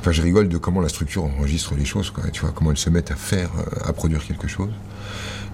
[0.00, 2.78] Enfin, je rigole de comment la structure enregistre les choses, quoi, tu vois, comment elles
[2.78, 4.70] se mettent à faire, euh, à produire quelque chose.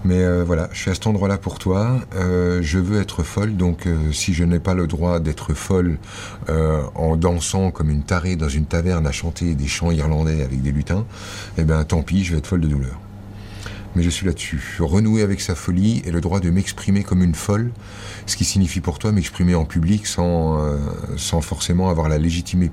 [0.05, 1.99] Mais euh, voilà, je suis à cet endroit-là pour toi.
[2.15, 5.97] Euh, je veux être folle, donc si je n'ai pas le droit d'être folle
[6.95, 10.71] en dansant comme une tarée dans une taverne à chanter des chants irlandais avec des
[10.71, 11.05] lutins,
[11.57, 13.01] eh bien tant pis, je vais être folle de douleur.
[13.97, 14.77] Mais je suis là-dessus.
[14.79, 17.71] Renouer avec sa folie et le droit de m'exprimer comme une folle,
[18.27, 20.57] ce qui signifie pour toi m'exprimer en public sans,
[21.17, 22.17] sans forcément avoir la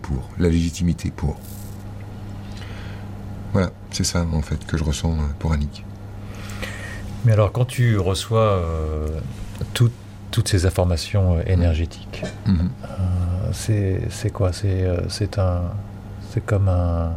[0.01, 0.31] pour.
[0.39, 1.41] La légitimité pour.
[3.55, 5.85] Voilà, c'est ça en fait que je ressens euh, pour Annick.
[7.25, 9.09] Mais alors quand tu reçois euh,
[9.73, 12.69] toutes ces informations euh, énergétiques, mhm.
[13.53, 14.51] c'est quoi?
[14.53, 15.63] C'est un
[16.33, 17.13] c'est comme un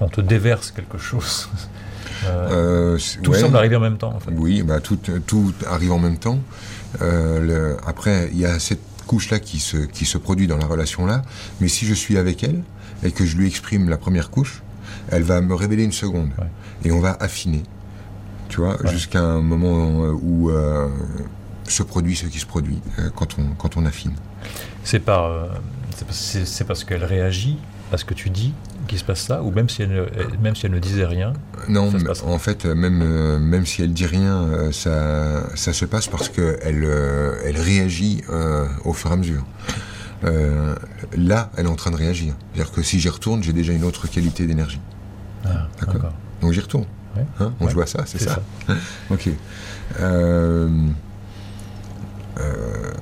[0.00, 1.50] on te déverse quelque chose.
[3.22, 4.14] tout semble arriver en même temps.
[4.14, 4.30] En fait.
[4.34, 6.38] Oui, bah, tout, tout arrive en même temps.
[7.84, 11.22] après, il y a cette couche-là qui se, qui se produit dans la relation-là,
[11.60, 12.62] mais si je suis avec elle
[13.02, 14.62] et que je lui exprime la première couche,
[15.10, 16.30] elle va me révéler une seconde.
[16.84, 17.62] Et on va affiner,
[18.48, 20.88] tu vois, jusqu'à un moment euh, où euh,
[21.64, 24.14] se produit ce qui se produit euh, quand, on, quand on affine.
[24.84, 25.48] C'est par,
[26.10, 27.58] c'est parce qu'elle réagit
[27.92, 28.54] à ce que tu dis
[28.88, 30.06] qu'il se passe ça, ou même si elle,
[30.40, 31.32] même si elle ne disait rien
[31.68, 31.92] Non,
[32.24, 36.88] en fait, même, même si elle dit rien, ça, ça se passe parce qu'elle
[37.44, 38.22] elle réagit
[38.84, 39.44] au fur et à mesure.
[40.24, 40.74] Euh,
[41.16, 42.34] là, elle est en train de réagir.
[42.52, 44.80] C'est-à-dire que si j'y retourne, j'ai déjà une autre qualité d'énergie.
[45.44, 46.12] Ah, d'accord.
[46.40, 46.86] Donc j'y retourne.
[47.40, 48.40] Hein, on joue à ça, c'est ça.
[49.10, 49.30] ok.
[50.00, 50.88] Euh,
[52.38, 52.92] euh,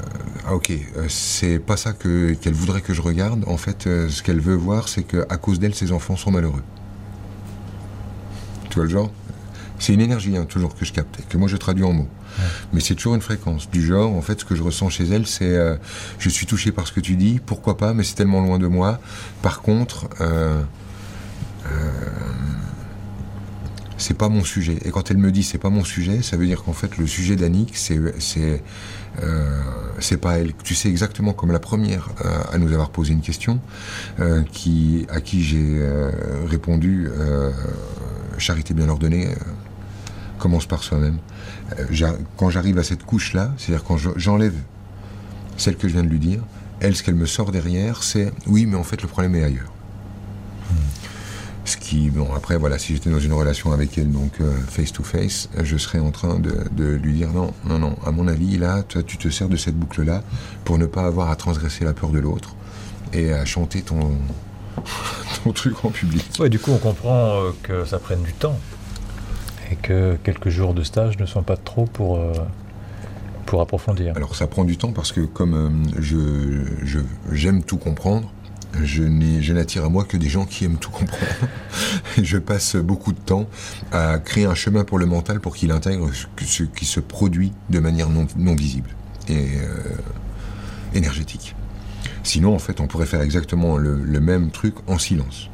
[0.46, 0.72] ah, ok.
[1.08, 3.44] C'est pas ça que, qu'elle voudrait que je regarde.
[3.46, 6.62] En fait, ce qu'elle veut voir, c'est qu'à cause d'elle, ses enfants sont malheureux.
[8.70, 9.10] Tu vois le genre?
[9.78, 12.08] C'est une énergie, hein, toujours que je capte, que moi je traduis en mots.
[12.72, 13.70] Mais c'est toujours une fréquence.
[13.70, 15.76] Du genre, en fait, ce que je ressens chez elle, c'est euh,
[16.18, 18.66] je suis touché par ce que tu dis, pourquoi pas, mais c'est tellement loin de
[18.66, 19.00] moi.
[19.42, 20.62] Par contre, euh, euh,
[23.96, 24.78] c'est pas mon sujet.
[24.84, 27.06] Et quand elle me dit c'est pas mon sujet, ça veut dire qu'en fait, le
[27.06, 28.00] sujet d'Annick, c'est.
[28.20, 28.62] c'est
[29.98, 30.52] c'est pas elle.
[30.62, 32.10] Tu sais exactement comme la première
[32.52, 33.58] à nous avoir posé une question,
[34.52, 35.84] qui, à qui j'ai
[36.46, 37.08] répondu
[38.38, 39.28] charité bien ordonnée
[40.38, 41.18] commence par soi-même.
[41.78, 44.54] Euh, quand j'arrive à cette couche-là, c'est-à-dire quand j'enlève
[45.58, 46.40] celle que je viens de lui dire,
[46.80, 49.72] elle, ce qu'elle me sort derrière, c'est oui, mais en fait, le problème est ailleurs.
[51.88, 55.02] Qui, bon, après, voilà, si j'étais dans une relation avec elle, donc euh, face to
[55.02, 58.82] face, je serais en train de, lui dire non, non, non, à mon avis, là,
[58.82, 60.22] toi, tu te sers de cette boucle-là
[60.64, 62.54] pour ne pas avoir à transgresser la peur de l'autre
[63.14, 64.18] et à chanter ton,
[65.44, 66.26] ton truc en public.
[66.38, 68.58] Ouais, du coup, on comprend euh, que ça prenne du temps
[69.72, 72.34] et que quelques jours de stage ne sont pas trop pour, euh,
[73.46, 74.14] pour approfondir.
[74.14, 77.00] Alors ça prend du temps parce que comme euh, je,
[77.32, 78.30] j'aime tout comprendre,
[78.82, 81.22] je, n'attire à moi que des gens qui aiment tout comprendre.
[82.22, 83.48] je passe beaucoup de temps
[83.92, 87.78] à créer un chemin pour le mental pour qu'il intègre ce qui se produit de
[87.78, 88.90] manière non, non visible
[89.28, 89.94] et euh,
[90.94, 91.54] énergétique.
[92.22, 95.48] Sinon, en fait, on pourrait faire exactement le même truc en silence.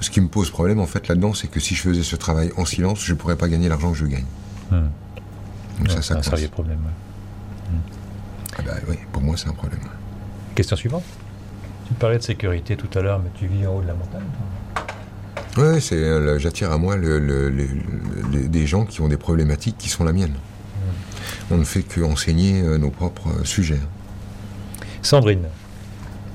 [0.00, 2.52] Ce qui me pose problème en fait là-dedans, c'est que si je faisais ce travail
[2.56, 4.26] en silence, je ne pourrais pas gagner l'argent que je gagne.
[4.70, 6.80] Donc ça, ça, ça problème.
[8.58, 9.80] Ah bah oui, pour moi c'est un problème.
[10.54, 11.04] Question suivante.
[11.86, 14.22] Tu parlais de sécurité tout à l'heure, mais tu vis en haut de la montagne
[15.56, 20.12] Oui, c'est, euh, j'attire à moi des gens qui ont des problématiques qui sont la
[20.12, 20.32] mienne.
[20.32, 21.54] Hmm.
[21.54, 23.78] On ne fait qu'enseigner euh, nos propres euh, sujets.
[25.00, 25.46] Sandrine,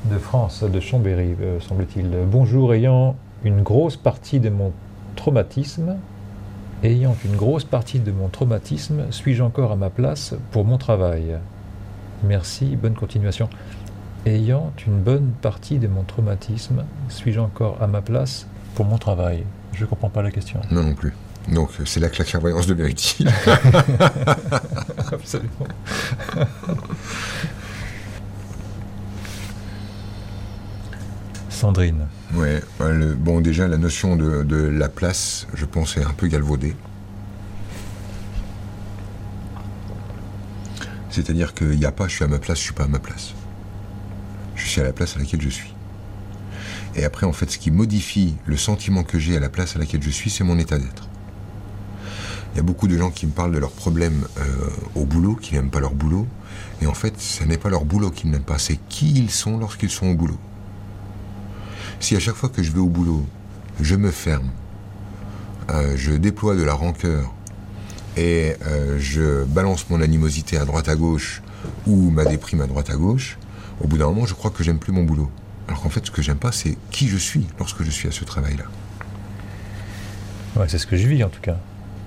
[0.05, 2.09] de France, de Chambéry, semble-t-il.
[2.25, 4.71] Bonjour, ayant une grosse partie de mon
[5.17, 5.97] traumatisme,
[6.81, 11.37] ayant une grosse partie de mon traumatisme, suis-je encore à ma place pour mon travail?
[12.23, 13.49] Merci, bonne continuation.
[14.25, 18.45] Ayant une bonne partie de mon traumatisme, suis-je encore à ma place
[18.75, 19.45] pour mon travail?
[19.73, 20.61] Je ne comprends pas la question.
[20.69, 21.13] Non non plus.
[21.51, 23.31] Donc c'est là que la clairvoyance devient utile.
[25.11, 25.67] Absolument.
[31.49, 32.07] Sandrine.
[32.35, 32.61] Ouais,
[33.17, 36.75] bon déjà la notion de, la place, je pense, est un peu galvaudée.
[41.09, 42.99] C'est-à-dire qu'il n'y a pas je suis à ma place, je suis pas à ma
[42.99, 43.33] place.
[44.63, 45.73] Je suis à la place à laquelle je suis.
[46.95, 49.79] Et après, en fait, ce qui modifie le sentiment que j'ai à la place à
[49.79, 51.09] laquelle je suis, c'est mon état d'être.
[52.53, 55.35] Il y a beaucoup de gens qui me parlent de leurs problèmes euh, au boulot,
[55.35, 56.27] qui n'aiment pas leur boulot.
[56.81, 59.57] Et en fait, ce n'est pas leur boulot qu'ils n'aiment pas, c'est qui ils sont
[59.57, 60.37] lorsqu'ils sont au boulot.
[61.99, 63.25] Si à chaque fois que je vais au boulot,
[63.79, 64.49] je me ferme,
[65.69, 67.33] euh, je déploie de la rancœur
[68.17, 71.41] et euh, je balance mon animosité à droite à gauche
[71.87, 73.37] ou ma déprime à droite à gauche,
[73.83, 75.29] au bout d'un moment, je crois que j'aime plus mon boulot.
[75.67, 78.11] Alors qu'en fait, ce que j'aime pas, c'est qui je suis lorsque je suis à
[78.11, 78.65] ce travail-là.
[80.55, 81.57] Ouais, c'est ce que je vis en tout cas.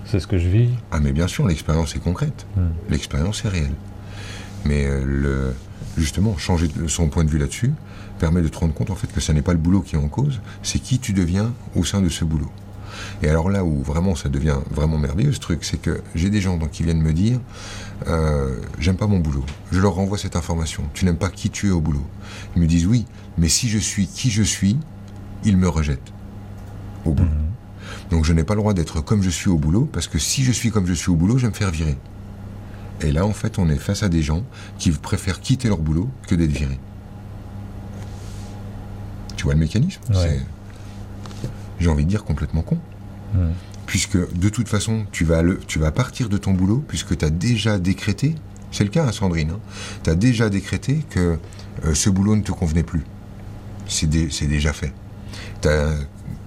[0.05, 0.69] C'est ce que je vis.
[0.91, 2.47] Ah, mais bien sûr, l'expérience est concrète.
[2.57, 2.69] Hmm.
[2.91, 3.75] L'expérience est réelle.
[4.67, 5.55] Mais euh, le,
[5.97, 7.73] justement, changer son point de vue là-dessus,
[8.19, 9.99] permet de te rendre compte en fait que ce n'est pas le boulot qui est
[9.99, 12.51] en cause, c'est qui tu deviens au sein de ce boulot.
[13.23, 16.41] Et alors là où vraiment ça devient vraiment merveilleux ce truc, c'est que j'ai des
[16.41, 17.41] gens donc, qui viennent me dire
[18.07, 19.45] euh, j'aime pas mon boulot.
[19.73, 20.83] Je leur renvoie cette information.
[20.95, 22.05] Tu n'aimes pas qui tu es au boulot.
[22.57, 23.07] Ils me disent oui,
[23.39, 24.79] mais si je suis qui je suis,
[25.45, 26.13] ils me rejettent
[27.05, 27.29] au boulot.
[27.29, 27.45] Mhm.
[28.11, 30.45] Donc je n'ai pas le droit d'être comme je suis au boulot parce que si
[30.45, 31.97] je suis comme je suis au boulot, je vais me faire virer.
[33.01, 34.45] Et là en fait on est face à des gens
[34.79, 36.79] qui préfèrent quitter leur boulot que d'être virés.
[39.37, 40.01] Tu vois le mécanisme?
[41.81, 42.79] J'ai envie de dire complètement con.
[43.87, 47.25] Puisque de toute façon, tu vas, le, tu vas partir de ton boulot, puisque tu
[47.25, 48.35] as déjà décrété,
[48.71, 49.61] c'est le cas, à hein, Sandrine, hein,
[50.03, 51.39] tu as déjà décrété que
[51.85, 53.03] euh, ce boulot ne te convenait plus.
[53.87, 54.93] C'est déjà fait.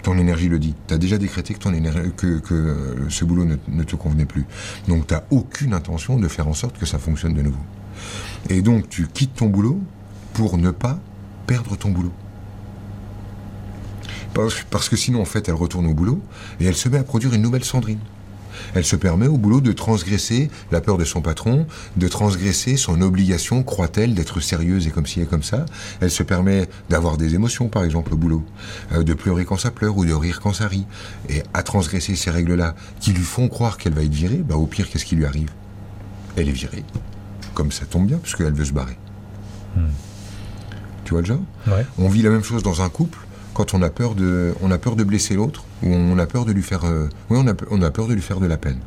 [0.02, 0.76] ton énergie le dit.
[0.88, 3.96] Tu as déjà décrété que, ton énergie, que, que euh, ce boulot ne, ne, te
[3.96, 4.46] convenait plus.
[4.88, 7.60] Donc tu n'as aucune intention de faire en sorte que ça fonctionne de nouveau.
[8.50, 9.80] Et donc tu quittes ton boulot
[10.34, 11.00] pour ne pas
[11.46, 12.14] perdre ton boulot.
[14.70, 16.22] Parce que sinon, en fait, elle retourne au boulot
[16.60, 18.00] et elle se met à produire une nouvelle Sandrine.
[18.74, 23.02] Elle se permet au boulot de transgresser la peur de son patron, de transgresser son
[23.02, 25.66] obligation, croit-elle, d'être sérieuse et comme ci et comme ça.
[26.02, 28.44] Elle se permet d'avoir des émotions, par exemple, au boulot,
[28.94, 30.86] euh, de pleurer quand ça pleure ou de rire quand ça rit.
[31.30, 34.66] Et à transgresser ces règles-là, qui lui font croire qu'elle va être virée, bah, au
[34.66, 35.50] pire, qu'est-ce qui lui arrive?
[36.36, 36.84] Elle est virée.
[37.54, 38.98] Comme ça tombe bien, puisqu'elle veut se barrer.
[39.76, 39.90] Hmm.
[41.04, 41.40] Tu vois le genre
[41.98, 43.20] On vit la même chose dans un couple
[43.58, 46.46] quand on a peur de, on a peur de blesser l'autre ou on a peur
[46.46, 47.48] de lui faire, euh, oui, on
[47.82, 48.78] a, peur de lui faire de la peine.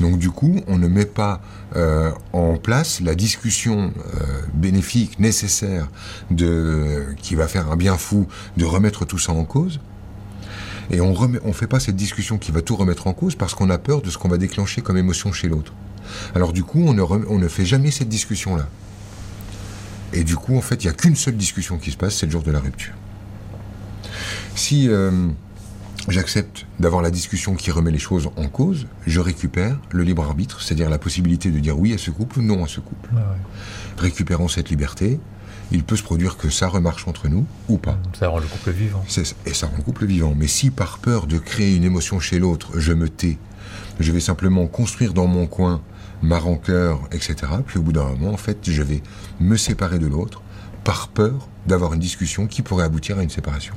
[0.00, 1.40] Donc du coup, on ne met pas
[1.76, 5.88] euh, en place la discussion euh, bénéfique nécessaire
[6.32, 9.78] de, qui va faire un bien fou de remettre tout ça en cause.
[10.90, 13.54] Et on ne on fait pas cette discussion qui va tout remettre en cause parce
[13.54, 15.72] qu'on a peur de ce qu'on va déclencher comme émotion chez l'autre.
[16.34, 18.66] Alors du coup, on ne, on ne fait jamais cette discussion-là.
[20.12, 22.26] Et du coup, en fait, il n'y a qu'une seule discussion qui se passe, c'est
[22.26, 22.94] le jour de la rupture.
[24.54, 25.28] Si euh,
[26.08, 30.62] j'accepte d'avoir la discussion qui remet les choses en cause, je récupère le libre arbitre,
[30.62, 33.10] c'est-à-dire la possibilité de dire oui à ce couple ou non à ce couple.
[33.98, 35.20] Récupérant cette liberté,
[35.72, 37.98] il peut se produire que ça remarche entre nous ou pas.
[38.18, 39.04] Ça rend le couple vivant.
[39.46, 40.34] Et ça rend le couple vivant.
[40.36, 43.38] Mais si par peur de créer une émotion chez l'autre, je me tais,
[44.00, 45.80] je vais simplement construire dans mon coin
[46.22, 47.36] ma rancœur, etc.,
[47.66, 49.02] puis au bout d'un moment, en fait, je vais
[49.40, 50.42] me séparer de l'autre
[50.84, 53.74] par peur d'avoir une discussion qui pourrait aboutir à une séparation.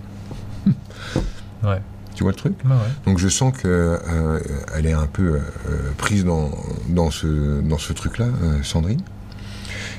[1.64, 1.82] Ouais.
[2.16, 2.72] Tu vois le truc ouais.
[3.06, 4.40] Donc je sens qu'elle euh,
[4.76, 5.40] elle est un peu euh,
[5.98, 6.52] prise dans,
[6.90, 9.02] dans ce, dans ce truc-là, euh, Sandrine.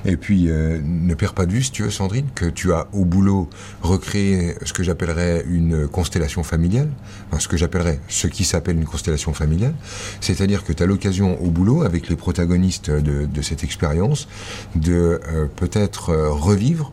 [0.07, 3.07] Et puis, ne perds pas de vue, si tu veux, Sandrine, que tu as au
[3.07, 3.49] boulot
[3.81, 6.91] recréé ce que j'appellerais une constellation familiale,
[7.31, 9.73] enfin, ce que j'appellerais ce qui s'appelle une constellation familiale,
[10.21, 14.29] c'est-à-dire que tu as l'occasion au boulot, avec les protagonistes de, de cette expérience,
[14.75, 15.23] de
[15.57, 16.93] peut-être revivre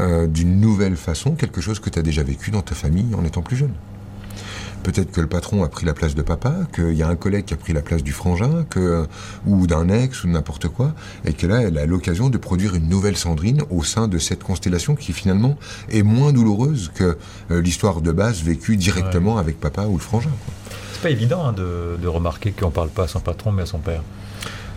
[0.00, 3.24] euh, d'une nouvelle façon quelque chose que tu as déjà vécu dans ta famille en
[3.24, 3.72] étant plus jeune.
[4.82, 7.46] Peut-être que le patron a pris la place de papa, qu'il y a un collègue
[7.46, 9.04] qui a pris la place du frangin, que,
[9.44, 10.94] ou d'un ex, ou n'importe quoi,
[11.24, 14.44] et que là, elle a l'occasion de produire une nouvelle Sandrine au sein de cette
[14.44, 15.56] constellation qui finalement
[15.90, 17.18] est moins douloureuse que
[17.50, 20.30] euh, l'histoire de base vécue directement avec papa ou le frangin.
[20.92, 23.66] C'est pas évident hein, de, de remarquer qu'on parle pas à son patron mais à
[23.66, 24.02] son père.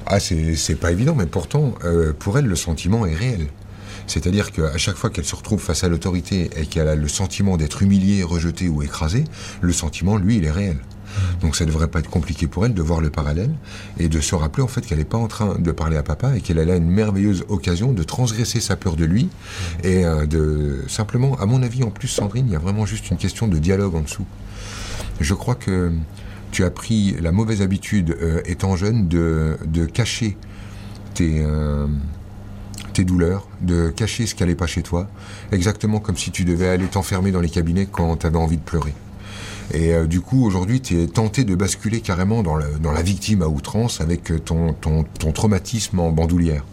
[0.07, 3.47] Ah, c'est c'est pas évident, mais pourtant, euh, pour elle, le sentiment est réel.
[4.09, 7.57] C'est-à-dire qu'à chaque fois qu'elle se retrouve face à l'autorité et qu'elle a le sentiment
[7.57, 9.23] d'être humiliée, rejetée ou écrasée,
[9.61, 10.77] le sentiment, lui, il est réel.
[11.41, 13.51] Donc ça devrait pas être compliqué pour elle de voir le parallèle
[13.99, 16.35] et de se rappeler en fait qu'elle n'est pas en train de parler à papa
[16.37, 19.29] et qu'elle a là une merveilleuse occasion de transgresser sa peur de lui
[19.83, 23.09] et euh, de simplement, à mon avis en plus Sandrine, il y a vraiment juste
[23.09, 24.25] une question de dialogue en dessous.
[25.19, 25.91] Je crois que
[26.51, 30.37] tu as pris la mauvaise habitude, euh, étant jeune, de, de cacher
[31.13, 31.87] tes, euh,
[32.93, 35.07] tes douleurs, de cacher ce qui n'allait pas chez toi,
[35.51, 38.63] exactement comme si tu devais aller t'enfermer dans les cabinets quand tu avais envie de
[38.63, 38.93] pleurer.
[39.73, 43.47] Et euh, du coup, aujourd'hui, tu es tenté de basculer carrément dans, la victime à
[43.47, 44.73] outrance avec euh, ton,
[45.31, 46.63] traumatisme en bandoulière.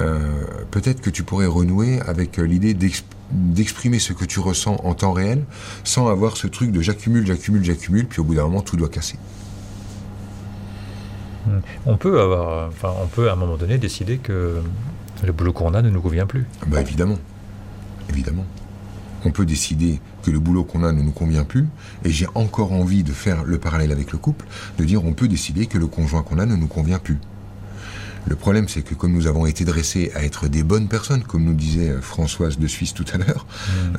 [0.00, 4.94] Euh, Peut-être que tu pourrais renouer avec l'idée d'ex- d'exprimer ce que tu ressens en
[4.94, 5.44] temps réel
[5.84, 8.88] sans avoir ce truc de j'accumule, j'accumule, j'accumule, puis au bout d'un moment, tout doit
[8.88, 9.18] casser.
[11.46, 11.60] Hmm.
[11.86, 14.62] On peut avoir, enfin, on peut à un moment donné décider que
[15.22, 16.44] le boulot qu'on a ne nous convient plus.
[16.66, 17.18] Bah évidemment,
[18.08, 18.44] évidemment.
[19.26, 21.66] On peut décider que le boulot qu'on a ne nous convient plus,
[22.04, 24.46] et j'ai encore envie de faire le parallèle avec le couple,
[24.78, 27.18] de dire on peut décider que le conjoint qu'on a ne nous convient plus.
[28.26, 31.44] Le problème, c'est que comme nous avons été dressés à être des bonnes personnes, comme
[31.44, 33.46] nous disait euh, Françoise de Suisse tout à l'heure,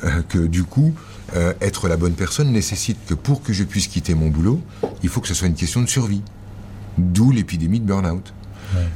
[0.04, 0.94] euh, que du coup,
[1.36, 4.60] euh, être la bonne personne nécessite que pour que je puisse quitter mon boulot,
[5.02, 6.22] il faut que ce soit une question de survie.
[6.98, 8.32] D'où l'épidémie de burn-out.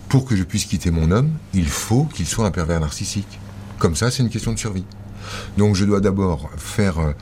[0.08, 3.38] Pour que je puisse quitter mon homme, il faut qu'il soit un pervers narcissique.
[3.78, 4.84] Comme ça, c'est une question de survie.
[5.56, 7.12] Donc je dois d'abord faire euh,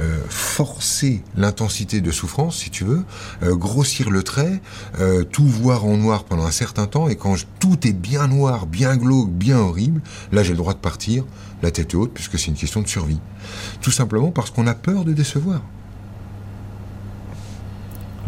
[0.00, 3.04] euh, forcer l'intensité de souffrance, si tu veux,
[3.42, 4.60] euh, grossir le trait,
[5.30, 8.96] tout voir en noir pendant un certain temps, et quand tout est bien noir, bien
[8.96, 10.00] glauque, bien horrible,
[10.32, 11.24] là j'ai le droit de partir,
[11.62, 13.20] la tête haute, puisque c'est une question de survie.
[13.80, 15.62] Tout simplement parce qu'on a peur de décevoir.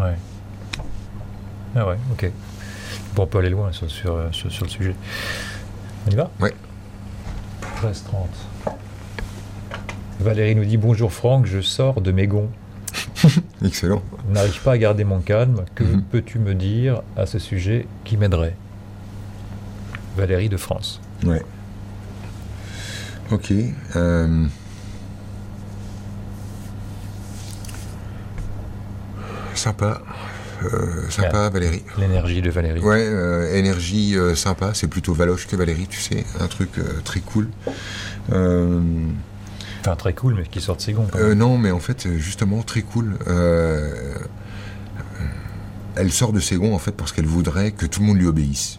[0.01, 0.17] Ouais.
[1.77, 2.31] Ah ouais, ok.
[3.15, 4.95] Bon, on peut aller loin sur, sur, sur- sur le sujet.
[6.07, 6.31] On y va?
[6.41, 6.53] Ouais.
[7.83, 8.75] 13h30.
[10.21, 12.51] Valérie nous dit Bonjour Franck, je sors de mes gonds.
[13.65, 14.03] Excellent.
[14.29, 15.65] N'arrive pas à garder mon calme.
[15.75, 16.03] Que Mhm.
[16.11, 18.57] peux-tu me dire à ce sujet qui m'aiderait?
[20.17, 21.01] Valérie de France.
[21.25, 21.43] Ouais.
[23.31, 23.53] Ok.
[23.97, 24.47] euh,
[29.55, 30.01] Sympa.
[30.63, 31.83] Euh, sympa, Valérie.
[31.99, 32.81] L'énergie de Valérie.
[32.81, 36.71] Ouais, euh, énergie euh, sympa, c'est plutôt Valoche que Valérie, tu sais, un truc
[37.05, 37.49] très cool.
[39.85, 41.07] Enfin, très cool, mais qui sort de ses gonds.
[41.15, 43.19] euh, non, mais en fait, justement, très cool.
[43.27, 44.15] Euh,
[45.97, 48.27] elle sort de ses gonds, en fait, parce qu'elle voudrait que tout le monde lui
[48.27, 48.79] obéisse.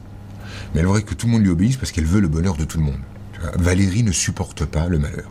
[0.73, 2.65] Mais elle voudrait que tout le monde lui obéisse parce qu'elle veut le bonheur de
[2.65, 2.97] tout le monde.
[3.33, 5.29] Tu vois, Valérie ne supporte pas le malheur.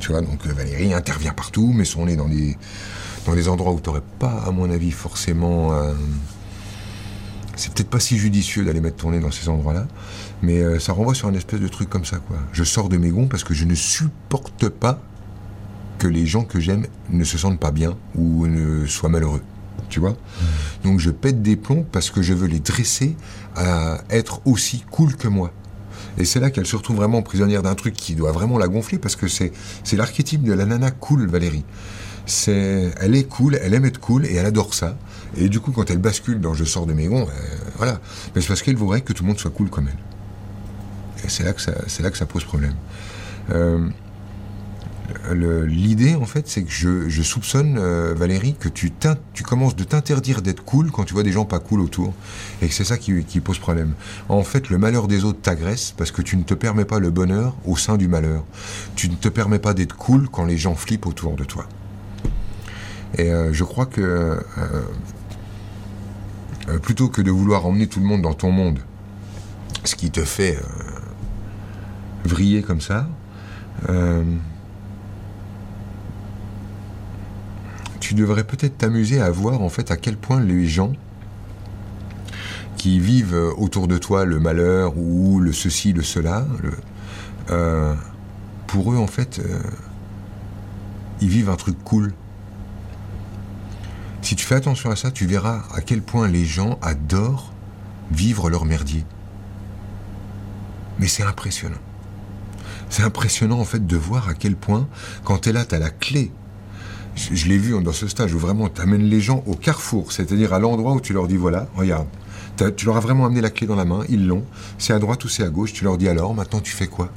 [0.00, 2.58] Tu vois, donc Valérie intervient partout, met son nez dans des,
[3.26, 5.72] dans des endroits où tu n'aurais pas, à mon avis, forcément...
[5.72, 5.92] euh,
[7.56, 9.86] c'est peut-être pas si judicieux d'aller mettre ton nez dans ces endroits-là,
[10.42, 12.36] mais euh, ça renvoie sur un espèce de truc comme ça, quoi.
[12.52, 15.00] Je sors de mes gonds parce que je ne supporte pas
[15.98, 19.42] que les gens que j'aime ne se sentent pas bien ou ne soient malheureux.
[19.88, 20.16] Tu vois
[20.82, 23.16] Donc je pète des plombs parce que je veux les dresser
[23.54, 25.52] à être aussi cool que moi.
[26.18, 28.98] Et c'est là qu'elle se retrouve vraiment prisonnière d'un truc qui doit vraiment la gonfler
[28.98, 29.52] parce que c'est,
[29.84, 31.64] c'est l'archétype de la nana cool, Valérie.
[32.26, 34.96] C'est, elle est cool, elle aime être cool et elle adore ça.
[35.36, 38.00] Et du coup, quand elle bascule dans Je sors de mes gonds, euh, voilà.
[38.34, 41.24] Mais c'est parce qu'elle voudrait que tout le monde soit cool comme elle.
[41.24, 41.60] Et c'est là que
[42.18, 42.74] ça, pose problème.
[43.52, 43.88] Euh,
[45.66, 48.90] L'idée, en fait, c'est que je, soupçonne, euh, Valérie, que tu,
[49.42, 52.14] commences de t'interdire d'être cool quand tu vois des gens pas cool autour.
[52.62, 53.94] Et c'est ça qui, pose problème.
[54.28, 57.10] En fait, le malheur des autres t'agresse parce que tu ne te permets pas le
[57.10, 58.44] bonheur au sein du malheur.
[58.96, 61.66] Tu ne te permets pas d'être cool quand les gens flippent autour de toi.
[63.16, 64.00] Et euh, je crois que
[66.68, 68.78] euh, plutôt que de vouloir emmener tout le monde dans ton monde,
[69.84, 70.58] ce qui te fait
[72.24, 73.06] vriller comme ça,
[78.00, 80.94] tu devrais peut-être t'amuser à voir en fait à quel point les gens
[82.78, 86.46] qui vivent autour de toi le malheur ou le ceci, le cela,
[87.50, 87.94] euh,
[88.66, 89.58] pour eux en fait, euh,
[91.20, 92.12] ils vivent un truc cool.
[94.24, 97.52] Si tu fais attention à ça, tu verras à quel point les gens adorent
[98.10, 99.04] vivre leur merdier.
[100.98, 101.76] Mais c'est impressionnant.
[102.88, 104.88] C'est impressionnant en fait de voir à quel point,
[105.24, 106.32] quand tu es là, tu as la clé
[107.16, 110.54] je, l'ai vu dans ce stage où vraiment tu amènes les gens au carrefour, c'est-à-dire
[110.54, 112.08] à, l'endroit où tu leur dis voilà, regarde,
[112.76, 114.44] tu leur as vraiment amené la clé dans la main, ils l'ont,
[114.78, 117.10] c'est à droite ou c'est à gauche, tu leur dis alors, maintenant tu fais quoi?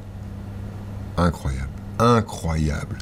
[1.18, 1.70] Incroyable,
[2.00, 2.98] incroyable.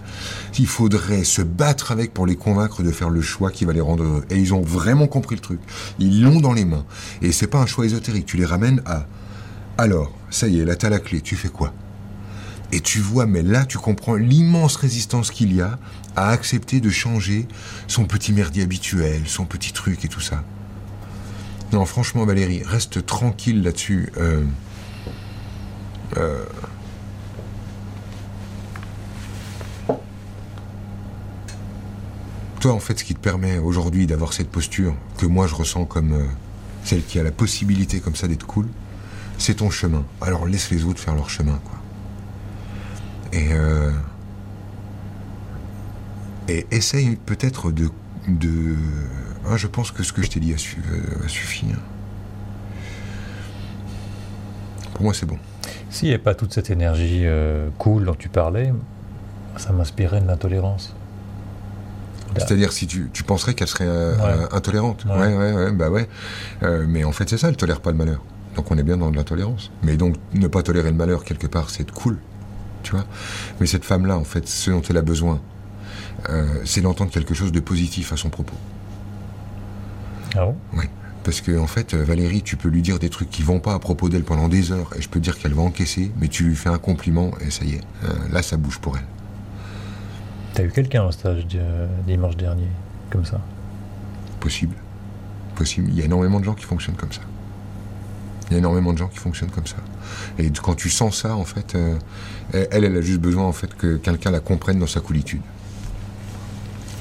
[0.58, 3.82] Il faudrait se battre avec pour les convaincre de faire le choix qui va les
[3.82, 4.26] rendre heureux.
[4.30, 5.60] Et ils ont vraiment compris le truc.
[6.00, 6.86] Ils l'ont dans les mains.
[7.22, 9.06] Et c'est pas un choix ésotérique, tu les ramènes à
[9.78, 11.74] alors, ça y est, là t'as la clé, tu fais quoi?
[12.72, 15.78] Et tu vois, mais là, tu comprends l'immense résistance qu'il y a
[16.16, 17.48] à accepter de changer
[17.88, 20.44] son petit merdier habituel, son petit truc et tout ça.
[21.74, 24.12] Non, franchement, Valérie, reste tranquille là-dessus.
[24.18, 24.44] Euh,
[26.18, 26.46] euh,
[32.66, 35.86] toi, en fait, ce qui te permet aujourd'hui d'avoir cette posture que moi je ressens
[35.86, 36.26] comme euh,
[36.84, 38.68] celle qui a la possibilité comme ça d'être cool,
[39.38, 40.04] c'est ton chemin.
[40.20, 41.80] Alors laisse les autres faire leur chemin, quoi.
[43.34, 43.92] Et, euh,
[46.48, 47.92] et essaye peut-être de...
[48.28, 48.76] de
[49.48, 51.68] ah, je pense que ce que je t'ai dit a, su, euh, suffi.
[51.72, 51.80] Hein.
[54.96, 55.38] Pour moi, c'est bon.
[55.92, 57.26] S'il n'y avait pas toute cette énergie
[57.78, 58.74] cool dont tu parlais,
[59.56, 60.96] ça m'inspirait de l'intolérance.
[62.38, 63.88] C'est-à-dire si tu, tu penserais qu'elle serait
[64.52, 65.06] intolérante.
[65.06, 65.36] Ouais.
[65.36, 66.08] ouais, ouais, bah ouais.
[66.88, 68.22] mais en fait, c'est ça, elle tolère pas le malheur.
[68.56, 69.72] Donc on est bien dans de l'intolérance.
[69.84, 72.18] Mais donc ne pas tolérer le malheur quelque part, c'est cool
[72.86, 73.06] tu vois?
[73.60, 75.42] Mais cette femme-là, en fait, ce dont elle a besoin,
[76.30, 78.56] euh, c'est d'entendre quelque chose de positif à son propos.
[80.36, 80.56] Ah bon?
[80.74, 80.86] Oui.
[81.24, 83.80] Parce que, en fait, Valérie, tu peux lui dire des trucs qui vont pas à
[83.80, 86.56] propos d'elle pendant des heures, et je peux dire qu'elle va encaisser, mais tu lui
[86.56, 89.06] fais un compliment, et ça y est, euh, là, ça bouge pour elle.
[90.56, 91.46] T'as eu quelqu'un au stage
[92.08, 92.70] dimanche dernier,
[93.10, 93.42] comme ça?
[94.40, 94.76] Possible.
[95.54, 95.90] Possible.
[95.90, 97.20] Il y a énormément de gens qui fonctionnent comme ça.
[98.48, 99.76] Il y a énormément de gens qui fonctionnent comme ça.
[100.38, 101.98] Et quand tu sens ça, en fait, euh,
[102.54, 105.42] elle, elle a juste besoin en fait que quelqu'un la comprenne dans sa coolitude,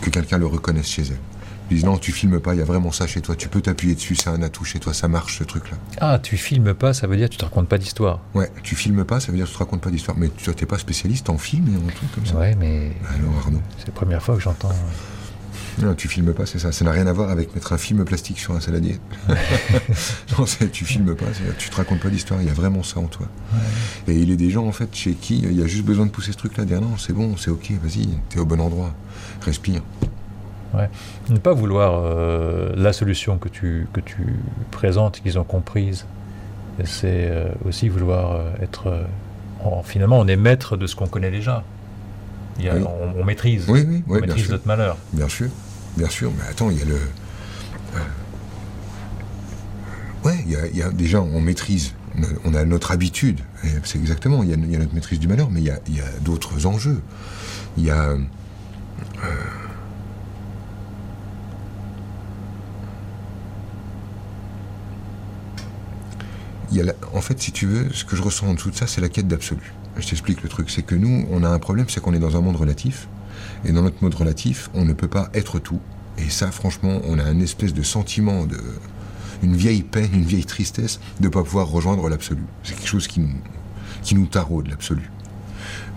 [0.00, 1.33] que quelqu'un le reconnaisse chez elle.
[1.70, 3.34] Ils disent non, tu filmes pas, il y a vraiment ça chez toi.
[3.36, 5.76] Tu peux t'appuyer dessus, c'est un atout chez toi, ça marche ce truc-là.
[6.00, 8.20] Ah, tu filmes pas, ça veut dire que tu te racontes pas d'histoire.
[8.34, 10.16] Ouais, tu filmes pas, ça veut dire que tu te racontes pas d'histoire.
[10.18, 12.36] Mais tu n'es pas spécialiste en film et en tout comme ça.
[12.36, 12.92] Ouais, mais.
[13.14, 13.62] Alors Arnaud.
[13.78, 14.72] C'est la première fois que j'entends.
[15.82, 16.70] Non, tu filmes pas, c'est ça.
[16.70, 18.98] Ça n'a rien à voir avec mettre un film plastique sur un saladier.
[20.38, 21.26] non, tu filmes pas,
[21.58, 23.26] tu te racontes pas d'histoire, il y a vraiment ça en toi.
[24.06, 26.10] Et il est des gens, en fait, chez qui il y a juste besoin de
[26.10, 28.94] pousser ce truc-là, dire non, c'est bon, c'est ok, vas-y, t'es au bon endroit,
[29.40, 29.82] respire.
[30.74, 30.88] Ouais.
[31.28, 34.16] Ne pas vouloir euh, la solution que tu, que tu
[34.70, 36.06] présentes, qu'ils ont comprise,
[36.84, 39.06] c'est euh, aussi vouloir euh, être.
[39.84, 41.62] finalement, on est maître de ce qu'on connaît déjà.
[42.58, 43.66] on, maîtrise.
[43.68, 44.96] Oui, oui, on maîtrise notre malheur.
[45.12, 45.48] Bien sûr.
[45.96, 46.98] Bien sûr, mais attends, il y a le.
[50.24, 51.92] Ouais, il y, a, déjà, on maîtrise,
[52.46, 53.40] on a notre habitude,
[53.82, 57.02] c'est exactement, il y, a, notre maîtrise du malheur, mais il y a, d'autres enjeux.
[57.76, 58.08] Il y a.
[58.08, 58.16] Euh,
[67.12, 69.08] en fait, si tu veux, ce que je ressens en dessous de ça, c'est la
[69.08, 69.72] quête d'absolu.
[69.96, 72.36] Je t'explique le truc, c'est que nous, on a un problème, c'est qu'on est dans
[72.36, 73.08] un monde relatif,
[73.64, 75.80] et dans notre mode relatif, on ne peut pas être tout.
[76.18, 78.58] Et ça, franchement, on a un espèce de sentiment de.
[79.42, 82.42] une vieille peine, une vieille tristesse de pas pouvoir rejoindre l'absolu.
[82.62, 83.34] C'est quelque chose qui nous,
[84.02, 85.10] qui nous taraude, l'absolu.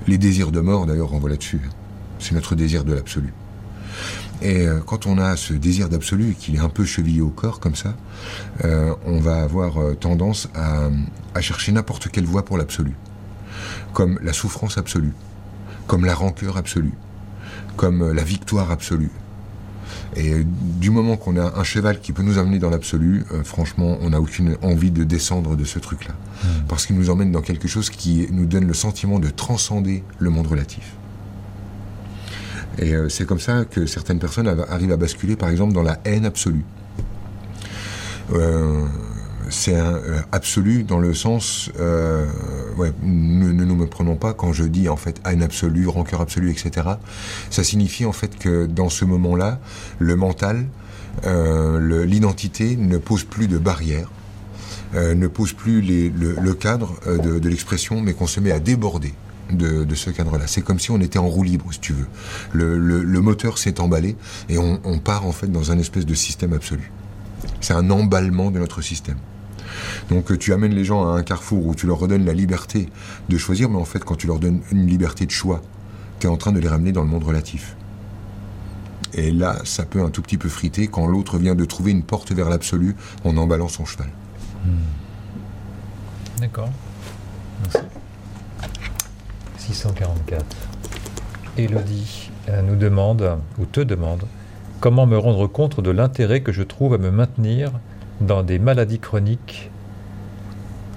[0.07, 1.61] Les désirs de mort, d'ailleurs, renvoient là-dessus.
[2.19, 3.34] c'est notre désir de l'absolu.
[4.41, 7.59] Et euh, quand on a ce désir d'absolu, qu'il est un peu chevillé au corps
[7.59, 7.95] comme ça,
[8.63, 10.89] euh, on va avoir euh, tendance à,
[11.33, 12.93] à chercher n'importe quelle voie pour l'absolu.
[13.93, 15.13] Comme la souffrance absolue,
[15.88, 16.93] comme la rancœur absolue,
[17.75, 19.09] comme la victoire absolue.
[20.15, 24.11] Et du moment qu'on a un cheval qui peut nous amener dans l'absolu, franchement, on
[24.11, 26.13] n'a aucune envie de descendre de ce truc-là.
[26.43, 26.65] Hmm.
[26.67, 30.29] Parce qu'il nous emmène dans quelque chose qui nous donne le sentiment de transcender le
[30.29, 30.93] monde relatif.
[32.80, 35.99] Et euh, c'est comme ça que certaines personnes arrivent à basculer, par exemple, dans la
[36.05, 36.65] haine absolue.
[38.34, 38.86] Euh,
[39.49, 41.71] c'est un euh, absolu dans le sens,
[42.78, 46.51] ouais, ne, nous me prenons pas quand je dis en fait haine absolue, rancœur absolue,
[46.51, 46.88] etc.
[47.49, 49.59] Ça signifie en fait que dans ce moment-là,
[49.99, 50.65] le mental,
[51.23, 54.11] l'identité ne pose plus de barrières,
[54.93, 59.13] ne pose plus le, cadre de l'expression, mais qu'on se met à déborder
[59.52, 60.48] de, ce cadre-là.
[60.48, 62.08] C'est comme si on était en roue libre, si tu veux.
[62.54, 64.16] Le, moteur s'est emballé
[64.50, 66.91] et on, part en fait dans un espèce de système absolu.
[67.62, 69.18] C'est un emballement de notre système.
[70.10, 72.89] Donc tu amènes les gens à un carrefour où tu leur redonnes la liberté
[73.30, 75.62] de choisir, mais en fait quand tu leur donnes une liberté de choix,
[76.20, 77.76] tu es en train de les ramener dans le monde relatif.
[79.14, 82.04] Et là, ça peut un tout petit peu friter quand l'autre vient de trouver une
[82.04, 84.10] porte vers l'absolu en emballant son cheval.
[84.66, 86.39] Hmm.
[86.39, 86.70] D'accord.
[89.68, 89.74] Merci.
[89.74, 90.45] 644.
[91.57, 94.24] Elodie euh, nous demande, ou te demande,
[94.80, 97.72] comment me rendre compte de l'intérêt que je trouve à me maintenir
[98.22, 99.72] dans des maladies chroniques,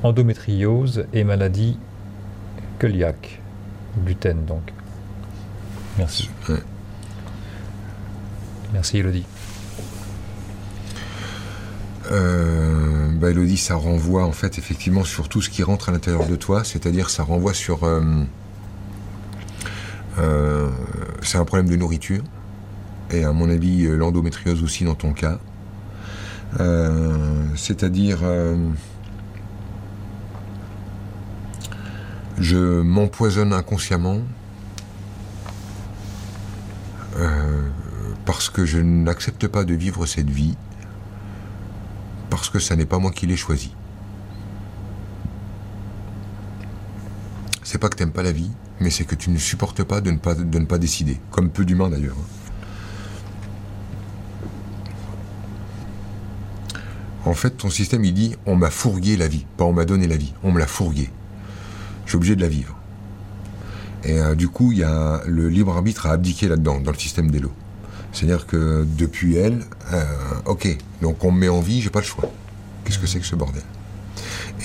[0.03, 1.79] endométriose et maladie
[2.79, 3.41] cœliaque,
[4.05, 4.73] gluten donc.
[5.99, 6.31] Merci.
[8.73, 9.27] Merci Elodie.
[12.13, 16.27] Euh, bah Elodie, ça renvoie en fait effectivement sur tout ce qui rentre à l'intérieur
[16.27, 18.01] de toi, c'est-à-dire ça renvoie sur euh,
[20.17, 22.23] c'est un problème de nourriture.
[23.11, 25.39] Et à mon avis, euh, l'endométriose aussi dans ton cas.
[26.59, 28.21] Euh, c'est-à-dire,
[32.39, 34.21] je m'empoisonne inconsciemment
[38.25, 40.57] parce que je n'accepte pas de vivre cette vie,
[42.31, 43.75] parce que ça n'est pas moi qui l'ai choisi.
[47.65, 48.51] C'est pas que t'aimes pas la vie,
[48.81, 52.17] mais c'est que tu ne supportes pas de ne pas, décider, comme peu d'humains d'ailleurs.
[57.27, 60.07] En fait, ton système, il dit on m'a fourgué la vie, pas on m'a donné
[60.07, 61.11] la vie, on me l'a fourgué.
[62.07, 62.77] Je suis obligé de la vivre.
[64.05, 66.99] Et euh, du coup, il y a le libre arbitre a abdiqué là-dedans, dans le
[66.99, 67.53] système des lots.
[68.13, 69.63] C'est-à-dire que depuis elle,
[69.93, 70.05] euh,
[70.47, 72.31] ok, donc on me met en vie, j'ai pas le choix.
[72.85, 73.63] Qu'est-ce que c'est que ce bordel?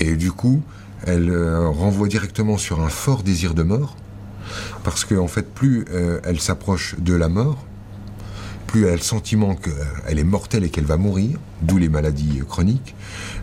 [0.00, 0.62] Et du coup,
[1.06, 3.96] elle euh, renvoie directement sur un fort désir de mort,
[4.84, 7.64] parce qu'en en fait, plus euh, elle s'approche de la mort,
[8.66, 12.40] plus elle a le sentiment qu'elle est mortelle et qu'elle va mourir, d'où les maladies
[12.48, 12.94] chroniques,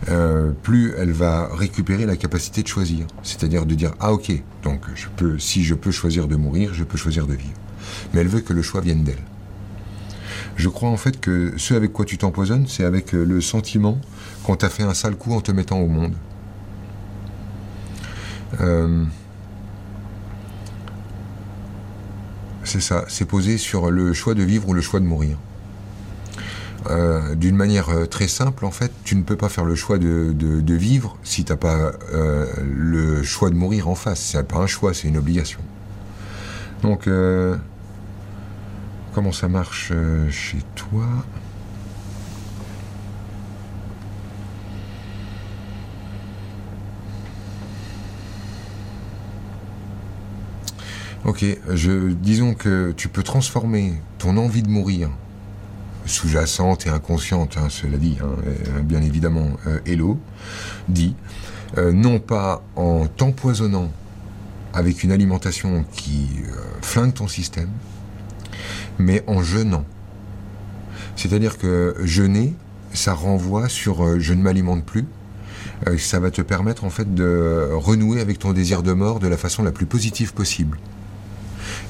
[0.08, 3.06] euh, plus elle va récupérer la capacité de choisir.
[3.22, 4.82] C'est-à-dire de dire ah ok, donc
[5.38, 7.58] si je peux choisir de mourir, je peux choisir de vivre.
[8.12, 9.22] Mais elle veut que le choix vienne d'elle.
[10.56, 13.98] Je crois en fait que ce avec quoi tu t'empoisonnes, c'est avec le sentiment
[14.44, 16.14] qu'on t'a fait un sale coup en te mettant au monde.
[18.60, 19.04] Euh,
[22.64, 25.36] c'est ça, c'est posé sur le choix de vivre ou le choix de mourir.
[26.90, 29.98] Euh, d'une manière euh, très simple, en fait, tu ne peux pas faire le choix
[29.98, 34.20] de, vivre si tu n'as pas euh, le choix de mourir en face.
[34.20, 35.60] C'est pas un choix, c'est une obligation.
[36.82, 37.08] Donc,
[39.14, 39.90] comment ça marche
[40.28, 41.06] chez toi?
[51.26, 55.08] Ok, je, disons que tu peux transformer ton envie de mourir,
[56.04, 60.18] sous-jacente et inconsciente, hein, cela dit, hein, euh, bien évidemment, euh, Hello,
[60.90, 61.16] dit,
[61.78, 63.90] euh, non pas en t'empoisonnant
[64.74, 66.28] avec une alimentation qui
[66.82, 67.70] flingue ton système,
[68.98, 69.86] mais en jeûnant.
[71.16, 72.52] C'est-à-dire que jeûner,
[72.92, 75.06] ça renvoie sur je ne m'alimente plus,
[75.96, 79.36] ça va te permettre en fait de renouer avec ton désir de mort de la
[79.36, 80.76] façon la plus positive possible.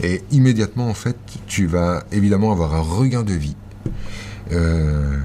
[0.02, 1.16] Et immédiatement, en fait,
[1.46, 3.56] tu vas évidemment avoir un regain de vie.
[4.52, 5.18] Euh,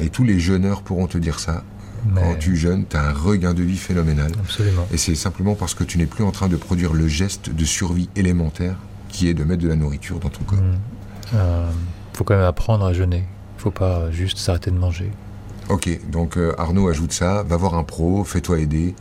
[0.00, 1.62] et tous les jeûneurs pourront te dire ça.
[2.14, 4.30] Quand tu jeûnes, tu as un regain de vie phénoménal.
[4.38, 4.86] Absolument.
[4.92, 7.64] Et c'est simplement parce que tu n'es plus en train de produire le geste de
[7.64, 8.76] survie élémentaire
[9.08, 10.58] qui est de mettre de la nourriture dans ton corps.
[10.60, 10.80] Il mmh.
[11.34, 11.70] euh,
[12.14, 13.24] faut quand même apprendre à jeûner.
[13.58, 15.10] Il faut pas juste s'arrêter de manger.
[15.68, 18.94] Ok, donc euh, Arnaud ajoute ça, va voir un pro, fais-toi aider.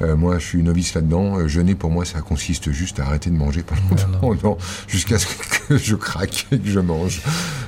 [0.00, 1.38] Euh, moi, je suis novice là-dedans.
[1.38, 4.56] Euh, jeûner, pour moi, ça consiste juste à arrêter de manger pendant longtemps,
[4.88, 7.20] jusqu'à ce que je craque et que je mange.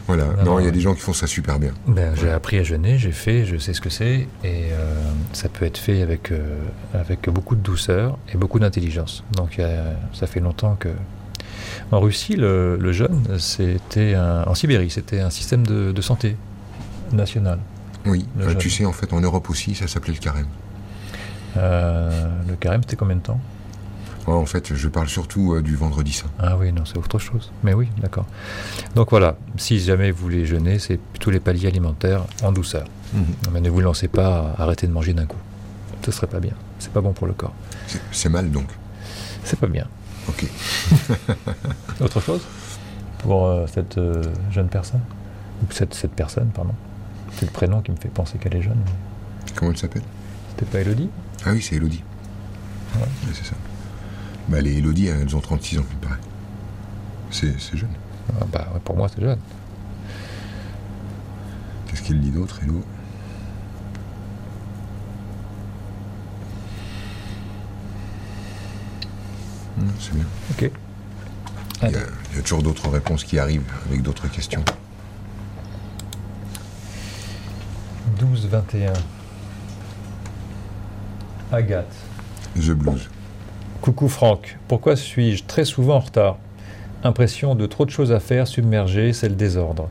[0.07, 0.25] Voilà.
[0.43, 1.73] Non, il y a des gens qui font ça super bien.
[1.87, 4.69] Ben, j'ai appris à jeûner, j'ai fait, je sais ce que c'est, et
[5.33, 6.33] ça peut être fait avec,
[6.95, 9.25] avec beaucoup de douceur et beaucoup d'intelligence.
[9.33, 9.61] Donc
[10.13, 10.91] ça fait longtemps que...
[11.91, 16.37] En Russie, le, jeûne, c'était en Sibérie, c'était un système de santé
[17.13, 17.59] national.
[18.07, 20.47] Oui, euh, tu sais, en fait, en Europe aussi, ça s'appelait le carême.
[21.57, 23.41] Euh, le carême, c'était combien de temps?
[24.27, 26.27] En fait, je parle surtout euh, du vendredi saint.
[26.41, 27.53] Ah oui, non, c'est autre chose.
[27.63, 28.27] Mais oui, d'accord.
[28.97, 32.87] Donc voilà, si jamais vous voulez jeûner, c'est tous les paliers alimentaires en douceur.
[33.15, 33.25] Mhm.
[33.53, 35.39] Mais ne vous lancez pas à arrêter de manger d'un coup.
[36.05, 36.55] Ce serait pas bien.
[36.79, 37.55] C'est pas bon pour le corps.
[38.11, 38.67] C'est mal donc
[39.45, 39.87] C'est pas bien.
[40.29, 40.47] Ok.
[42.01, 42.43] autre chose?
[43.19, 43.99] Pour cette
[44.51, 45.01] jeune personne?
[45.63, 46.75] Ou cette, cette personne, pardon
[47.37, 48.83] c'est le prénom qui me fait penser qu'elle est jeune.
[49.55, 50.03] Comment elle s'appelle?
[50.51, 51.11] C'était pas Elodie?
[51.45, 52.03] Ah oui, c'est Elodie.
[52.95, 53.07] Ouais.
[53.35, 53.55] c'est ça.
[54.49, 56.21] Bah, les Elodie, elles ont 36 ans, il paraît.
[57.31, 57.91] C'est, jeune.
[58.41, 59.39] Ah, bah, pour moi, c'est jeune.
[61.87, 62.83] Qu'est-ce qu'elle dit d'autre, Elo?
[69.77, 70.25] Hmm, C'est bien.
[70.53, 70.71] Ok.
[71.83, 71.97] Il y,
[72.39, 74.65] a, toujours d'autres réponses qui arrivent avec d'autres questions.
[78.19, 78.93] 12-21.
[81.53, 81.85] Agathe.
[82.57, 83.09] The Blues.
[83.81, 86.39] Coucou Franck, pourquoi suis-je très souvent en retard?
[87.05, 89.89] Impression de trop de choses à faire, submergé, c'est le désordre.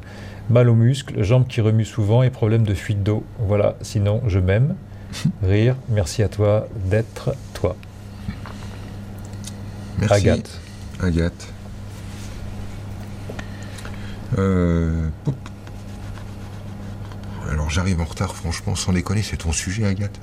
[0.49, 3.23] Mal aux muscles, jambes qui remuent souvent et problème de fuite d'eau.
[3.39, 4.75] Voilà, sinon je m'aime.
[5.43, 7.75] Rire, merci à toi d'être toi.
[9.99, 10.13] Merci.
[10.13, 10.59] Agathe.
[11.01, 11.53] Agathe.
[14.37, 15.07] Euh,
[17.51, 20.19] alors j'arrive en retard, franchement, sans déconner, c'est ton sujet, Agathe.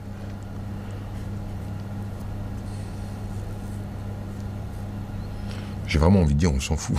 [5.87, 6.97] J'ai vraiment envie de dire, on s'en fout.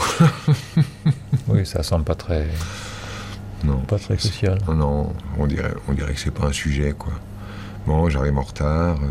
[1.47, 2.47] oui, ça semble pas très.
[3.63, 3.80] Non.
[3.80, 4.59] Pas très social.
[4.67, 7.13] Non, on dirait, on dirait que c'est pas un sujet, quoi.
[7.88, 8.97] Bon, j'arrive en retard.
[9.01, 9.07] Euh,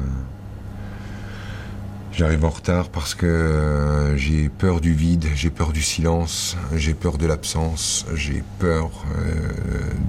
[2.14, 6.92] J'arrive en retard parce que euh, j'ai peur du vide, j'ai peur du silence, j'ai
[6.92, 9.30] peur de l'absence, j'ai peur euh,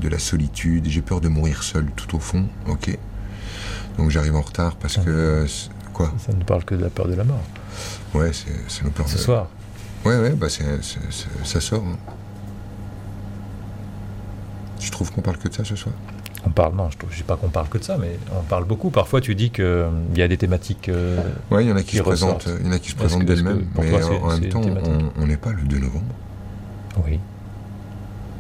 [0.01, 2.97] de la solitude, j'ai peur de mourir seul tout au fond, ok
[3.97, 5.45] Donc j'arrive en retard parce que...
[5.93, 6.11] Quoi?
[6.17, 7.43] Ça ne parle que de la peur de la mort.
[8.13, 9.47] Ouais, c'est nos peurs Ce soir
[10.03, 11.83] Ouais, ouais, bah ça sort.
[11.83, 11.97] Hein.
[14.79, 15.95] Tu trouves qu'on parle que de ça ce soir?
[16.45, 18.65] On parle, non, je ne dis pas qu'on parle que de ça, mais on parle
[18.65, 18.89] beaucoup.
[18.89, 20.89] Parfois, tu dis qu'il euh, y a des thématiques.
[20.89, 21.17] Euh,
[21.51, 23.25] oui, il y en a qui, se présentent, il y en a qui se présentent
[23.25, 24.61] d'elles-mêmes, mais en, même temps,
[25.17, 26.13] on n'est pas le 2 novembre.
[27.05, 27.19] Oui,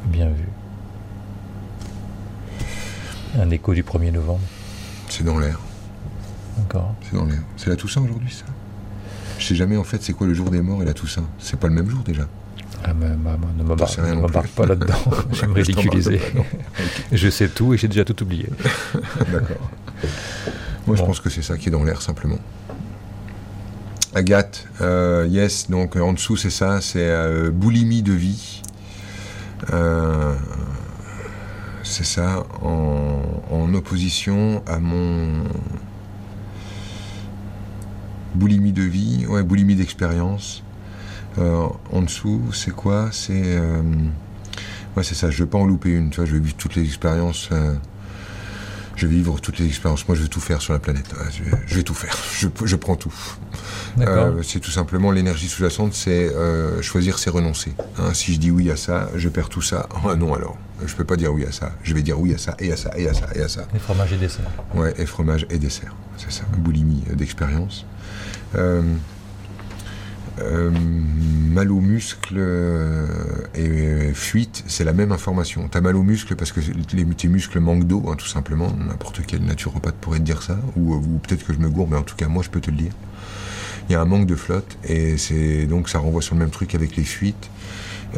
[0.05, 0.47] bien vu.
[3.39, 4.41] Un écho du 1er novembre.
[5.09, 5.59] C'est dans l'air.
[6.57, 6.93] D'accord.
[7.03, 7.41] C'est dans l'air.
[7.57, 8.45] C'est la Toussaint aujourd'hui, ça?
[9.39, 11.25] Je sais jamais en fait c'est quoi le jour des morts et la Toussaint?
[11.39, 12.27] C'est pas le même jour déjà?
[12.85, 13.63] Ah, mais, ne
[14.15, 14.93] m'embarque pas là-dedans.
[15.31, 16.19] je vais me ridiculiser.
[17.11, 18.47] je sais tout et j'ai déjà tout oublié.
[19.31, 19.69] D'accord.
[20.85, 22.39] Moi, je pense que c'est ça qui est dans l'air, simplement.
[24.15, 28.61] Agathe, euh, yes, donc en dessous, c'est ça, c'est euh, boulimie de vie.
[29.71, 30.35] Euh,
[31.83, 35.43] c'est ça, en, en, opposition à mon.
[38.35, 40.63] Boulimie de vie, ouais, boulimie d'expérience.
[41.37, 43.09] Euh, en dessous, c'est quoi?
[43.11, 43.81] C'est euh,
[44.95, 45.29] ouais, c'est ça.
[45.29, 46.09] Je veux pas en louper une.
[46.09, 47.49] Tu vois, je vais vivre toutes les expériences.
[47.51, 47.73] Euh,
[48.95, 50.07] je vais vivre toutes les expériences.
[50.07, 51.11] Moi, je veux tout faire sur la planète.
[51.65, 52.15] je, vais, tout faire.
[52.35, 53.13] Je, prends tout.
[54.43, 56.31] c'est tout simplement l'énergie sous-jacente, c'est
[56.81, 57.73] choisir, c'est renoncer.
[57.97, 59.89] Hein, si je dis oui à ça, je perds tout ça.
[60.07, 61.71] Ah non, alors, je peux pas dire oui à ça.
[61.81, 63.65] Je vais dire oui à ça et à ça et à ça et à ça.
[63.75, 64.51] Et fromage et dessert.
[64.75, 65.95] Ouais, et fromage et dessert.
[66.17, 66.43] C'est ça.
[66.59, 67.87] Boulimie d'expérience.
[68.55, 68.83] Euh,
[70.41, 73.07] mal aux muscles euh,
[73.55, 75.67] et fuite, c'est la même information.
[75.69, 76.59] T'as mal aux muscles parce que
[76.93, 78.73] les, tes muscles manquent d'eau, hein, tout simplement.
[78.73, 82.03] N'importe quel naturopathe pourrait te dire ça, ou, peut-être que je me gourre, mais en
[82.03, 82.91] tout cas, moi, je peux te le dire.
[83.89, 85.17] Il y a un manque de flotte, et
[85.67, 87.49] donc ça renvoie sur le même truc avec les fuites.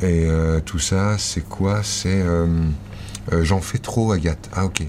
[0.02, 1.82] Et euh, tout ça, c'est quoi?
[1.84, 2.24] C'est
[3.42, 4.50] j'en fais trop, Agathe.
[4.54, 4.84] Ah ok.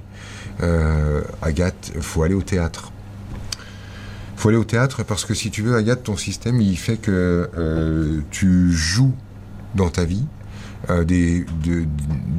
[1.42, 2.92] Agathe, faut aller au théâtre
[4.36, 7.48] faut aller au théâtre parce que si tu veux, Agathe, ton système, il fait que
[7.56, 9.14] euh, tu joues
[9.74, 10.24] dans ta vie
[10.90, 11.44] euh, des,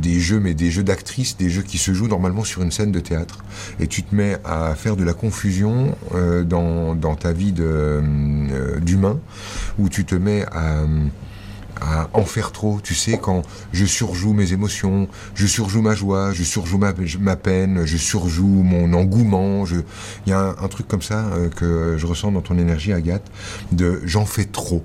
[0.02, 2.91] des jeux, mais des jeux d'actrices, des jeux qui se jouent normalement sur une scène
[2.91, 3.43] de théâtre.
[3.80, 9.20] Et tu te mets à faire de la confusion euh, dans, dans, ta vie d'humain,
[9.80, 10.86] où tu te mets à
[11.82, 12.80] à en faire trop.
[12.82, 17.86] Tu sais, quand je surjoue mes émotions, je surjoue ma joie, je surjoue ma, peine,
[17.86, 19.65] je surjoue mon engouement.
[20.25, 23.30] Il y a un, truc comme ça euh, que je ressens dans ton énergie, Agathe,
[23.71, 24.84] de j'en fais trop.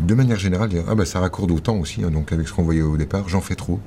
[0.00, 2.62] De manière générale, ah bah ça raccorde au temps aussi, hein, donc avec ce qu'on
[2.62, 3.80] voyait au départ, j'en fais trop.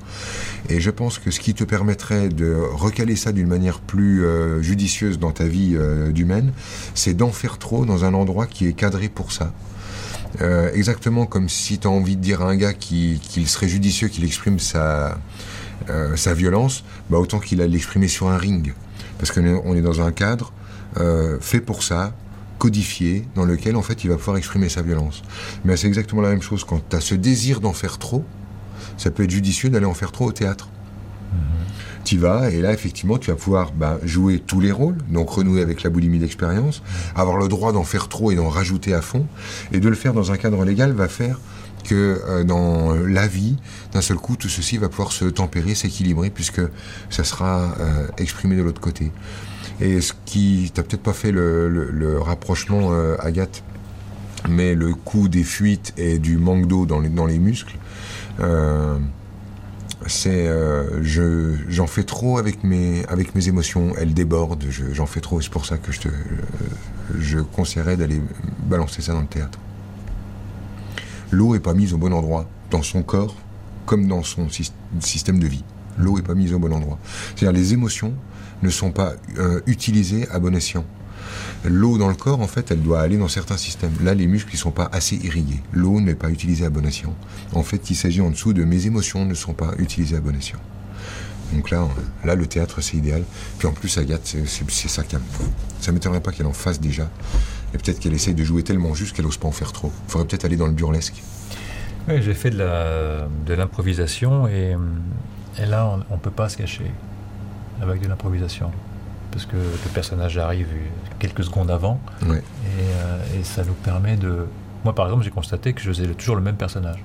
[0.69, 4.61] Et je pense que ce qui te permettrait de recaler ça d'une manière plus euh,
[4.61, 6.53] judicieuse dans ta vie euh, d'humaine,
[6.93, 9.53] c'est d'en faire trop dans un endroit qui est cadré pour ça.
[10.41, 14.07] Euh, exactement comme si tu as envie de dire à un gars qu'il serait judicieux
[14.07, 15.17] qu'il exprime sa,
[15.89, 18.73] euh, sa violence, bah autant qu'il a l'exprimer sur un ring.
[19.17, 20.51] Parce qu'on est dans un cadre
[20.97, 22.13] euh, fait pour ça,
[22.57, 25.21] codifié, dans lequel en fait il va pouvoir exprimer sa violence.
[25.65, 28.25] Mais c'est exactement la même chose quand tu as ce désir d'en faire trop,
[28.97, 30.69] ça peut être judicieux d'aller en faire trop au théâtre
[32.03, 35.61] tu vas, et là, effectivement, tu vas pouvoir bah, jouer tous les rôles, donc renouer
[35.61, 36.81] avec la boulimie d'expérience,
[37.15, 39.25] avoir le droit d'en faire trop et d'en rajouter à fond,
[39.71, 41.39] et de le faire dans un cadre légal va faire
[41.83, 43.57] que euh, dans la vie,
[43.91, 46.61] d'un seul coup, tout ceci va pouvoir se tempérer, s'équilibrer, puisque
[47.09, 49.11] ça sera euh, exprimé de l'autre côté.
[49.81, 53.63] Et ce qui, t'as peut-être pas fait le, rapprochement, euh, Agathe,
[54.49, 57.77] mais le coup des fuites et du manque d'eau dans les muscles,
[60.07, 63.93] c'est euh, je j'en fais trop avec mes avec mes émotions.
[63.97, 64.65] Elles débordent.
[64.69, 65.41] J'en fais trop.
[65.41, 66.07] C'est pour ça que je te
[67.17, 68.21] je conseillerais d'aller
[68.65, 69.59] balancer ça dans le théâtre.
[71.31, 72.47] L'eau est pas mise au bon endroit.
[72.69, 73.35] Dans son corps
[73.85, 74.47] comme dans son
[74.99, 75.63] système de vie.
[75.97, 76.97] L'eau est pas mise au bon endroit.
[77.35, 78.13] C'est-à-dire les émotions
[78.61, 80.85] ne sont pas euh, utilisées à bon escient
[81.65, 83.93] L'eau dans le corps, en fait, elle doit aller dans certains systèmes.
[84.01, 85.61] Là, les muscles ne sont pas assez irrigués.
[85.71, 87.15] L'eau n'est pas utilisée à bon escient.
[87.53, 90.35] En fait, il s'agit en dessous de mes émotions ne sont pas utilisées à bon
[90.35, 90.59] escient.
[91.53, 91.87] Donc là,
[92.25, 93.23] là le théâtre, c'est idéal.
[93.57, 95.15] Puis en plus, Agathe, c'est ça qui
[95.79, 97.09] Ça ne m'étonnerait pas qu'elle en fasse déjà.
[97.73, 99.91] Et peut-être qu'elle essaye de jouer tellement juste qu'elle n'ose pas en faire trop.
[100.07, 101.23] Il faudrait peut-être aller dans le burlesque.
[102.09, 104.75] Oui, j'ai fait de l'improvisation et,
[105.61, 106.91] et, là, on ne peut pas se cacher
[107.81, 108.71] avec de l'improvisation
[109.33, 110.67] parce que le personnage arrive
[111.19, 111.99] quelques secondes avant.
[112.23, 112.37] Euh,
[113.37, 114.45] et, ça nous permet de.
[114.83, 117.03] Moi, par exemple, j'ai constaté que je faisais toujours le même personnage.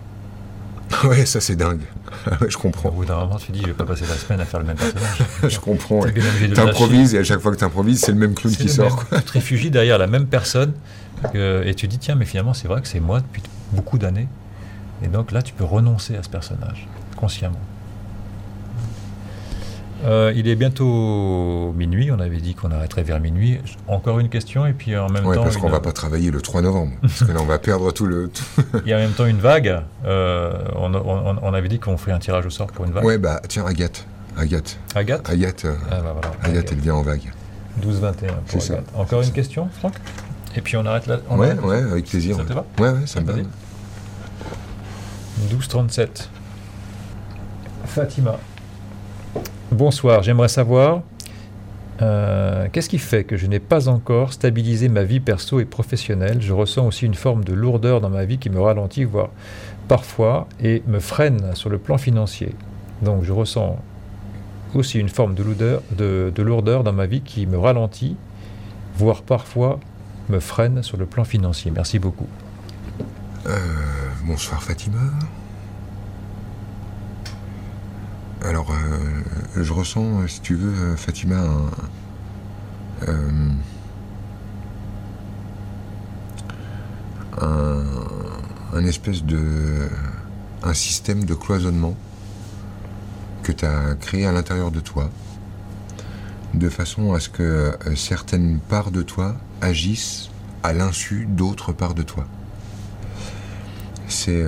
[1.05, 1.83] Ouais, ça c'est dingue.
[2.49, 2.89] je comprends.
[2.89, 4.67] Au bout d'un moment, tu dis, je vais pas passer la semaine à faire le
[4.67, 5.19] même personnage.
[5.49, 6.03] je comprends.
[6.03, 9.05] Tu improvises et à chaque fois que tu improvises, c'est le même clown qui sort.
[9.11, 10.73] Tu te réfugies derrière la même personne
[11.35, 14.29] et tu dis, tiens, mais finalement, c'est vrai que c'est moi depuis beaucoup d'années.
[15.03, 17.61] Et donc là, tu peux renoncer à ce personnage, consciemment.
[20.05, 23.59] Euh, il est bientôt minuit, on avait dit qu'on arrêterait vers minuit.
[23.89, 25.43] Encore une question et puis en même ouais, temps...
[25.43, 27.93] parce qu'on ne va pas travailler le 3 novembre, parce que là on va perdre
[27.93, 28.31] tout le...
[28.85, 29.83] il y a en même temps une vague.
[30.05, 33.05] Euh, on, avait dit qu'on ferait un tirage au sort pour une vague.
[33.05, 34.07] Ouais, bah tiens, Agathe.
[34.37, 34.79] Agathe.
[34.95, 37.33] Agathe Agathe, euh, ah, bah, Agathe, elle vient en vague.
[37.83, 38.13] 12-21
[38.47, 38.85] pour Agathe.
[38.95, 39.95] Encore une question, Franck?
[40.55, 41.19] Et puis on arrête là.
[41.31, 42.37] ouais, ouais, avec plaisir.
[42.37, 42.65] Ça te va?
[42.79, 43.39] Ouais, ouais, ça me va.
[45.51, 46.29] 12-37.
[47.85, 48.39] Fatima.
[49.71, 51.03] Bonsoir, j'aimerais savoir
[52.01, 56.41] euh, qu'est-ce qui fait que je n'ai pas encore stabilisé ma vie perso et professionnelle?
[56.41, 59.29] Je ressens aussi une forme de lourdeur dans ma vie qui me ralentit, voire
[59.87, 62.55] parfois, et me freine sur le plan financier.
[63.03, 63.77] Donc je ressens
[64.75, 68.17] aussi une forme de lourdeur, de, lourdeur dans ma vie qui me ralentit,
[68.97, 69.81] voire parfois
[70.31, 71.71] me freine sur le plan financier.
[71.75, 72.29] Merci beaucoup.
[73.47, 73.59] Euh,
[74.25, 74.99] bonsoir Fatima.
[78.45, 81.45] Alors, euh, je ressens, si tu veux, euh, Fatima,
[83.09, 83.51] euh,
[87.41, 87.83] un,
[88.75, 89.89] un, espèce de.
[90.63, 91.97] un système de cloisonnement
[93.43, 95.11] que tu as créé à l'intérieur de toi,
[96.55, 100.31] de façon à ce que certaines parts de toi agissent
[100.63, 102.25] à l'insu d'autres parts de toi.
[104.07, 104.45] C'est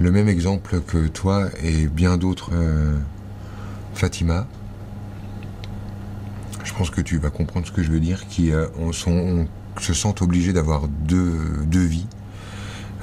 [0.00, 2.96] le même exemple que toi et bien d'autres, euh,
[3.94, 4.46] Fatima.
[6.64, 8.66] Je pense que tu vas comprendre ce que je veux dire, qui euh,
[9.78, 12.06] se sentent obligés d'avoir deux, vies.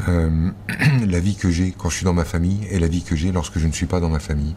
[0.09, 0.49] Euh,
[1.07, 3.31] la vie que j'ai quand je suis dans ma famille et la vie que j'ai
[3.31, 4.55] lorsque je ne suis pas dans ma famille.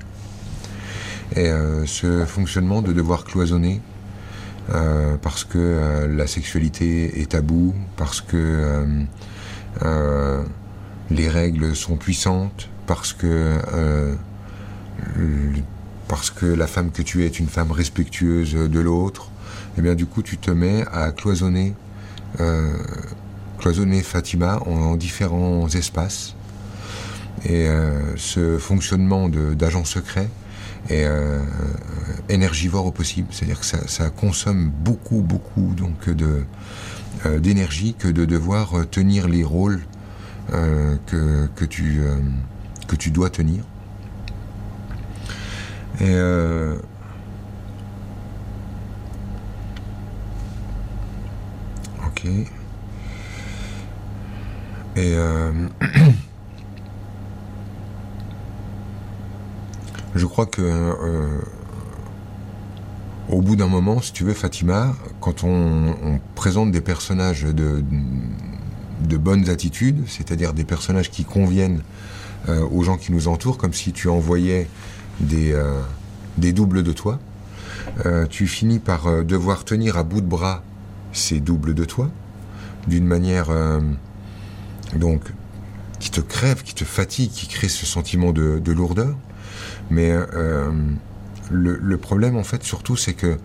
[1.36, 1.48] Et
[1.86, 3.80] ce fonctionnement de devoir cloisonner
[5.22, 9.06] parce que la sexualité est tabou, parce que
[11.10, 14.14] les règles sont puissantes parce que euh,
[16.08, 19.30] parce que la femme que tu es est une femme respectueuse de l'autre,
[19.76, 21.74] et eh bien du coup tu te mets à cloisonner
[22.40, 22.76] euh,
[23.58, 26.34] cloisonner Fatima en, différents espaces.
[27.44, 30.28] Et euh, ce fonctionnement d'agent secret
[30.88, 31.06] est
[32.28, 35.74] énergivore au possible, c'est-à-dire que ça, consomme beaucoup beaucoup
[37.38, 39.80] d'énergie que de devoir tenir les rôles
[40.48, 42.02] que, que, tu,
[42.88, 43.64] que tu dois tenir.
[46.00, 46.18] Et
[52.06, 52.26] ok.
[54.96, 55.14] Et
[60.14, 61.40] je crois que euh,
[63.28, 67.84] au bout d'un moment, si tu veux, Fatima, quand on, présente des personnages de,
[69.00, 71.82] de bonnes attitudes, c'est-à-dire des personnages qui conviennent
[72.48, 74.68] euh, aux gens qui nous entourent, comme si tu envoyais
[75.20, 75.80] des, euh,
[76.36, 77.18] doubles de toi,
[78.30, 80.62] tu finis par devoir tenir à bout de bras
[81.12, 82.10] ces doubles de toi,
[82.86, 83.48] d'une manière
[84.96, 85.22] donc
[85.98, 89.16] qui te crève, qui te fatigue, qui crée ce sentiment de, de lourdeur.
[89.90, 90.70] Mais euh,
[91.50, 93.38] le, problème, en fait, surtout, c'est que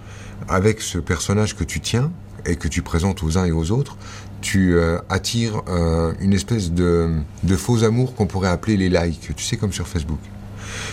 [0.48, 2.12] avec ce personnage que tu tiens
[2.46, 3.98] et que tu présentes aux uns et aux autres,
[4.46, 7.10] tu euh, attires euh, une espèce de,
[7.42, 10.20] de faux amour qu'on pourrait appeler les likes, tu sais, comme sur Facebook.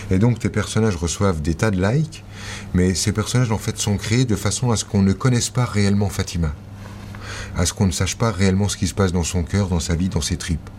[0.09, 2.23] Et donc tes personnages reçoivent des tas de likes,
[2.73, 5.65] mais ces personnages en fait sont créés de façon à ce qu'on ne connaisse pas
[5.65, 6.51] réellement Fatima,
[7.55, 9.79] à ce qu'on ne sache pas réellement ce qui se passe dans son cœur, dans
[9.79, 10.69] sa vie, dans ses tripes.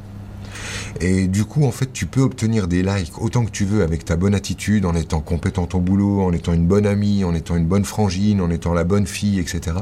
[1.01, 4.05] Et du coup, en fait, tu peux obtenir des likes autant que tu veux avec
[4.05, 7.57] ta bonne attitude, en étant compétent au boulot, en étant une bonne amie, en étant
[7.57, 9.77] une bonne frangine, en étant la bonne fille, etc.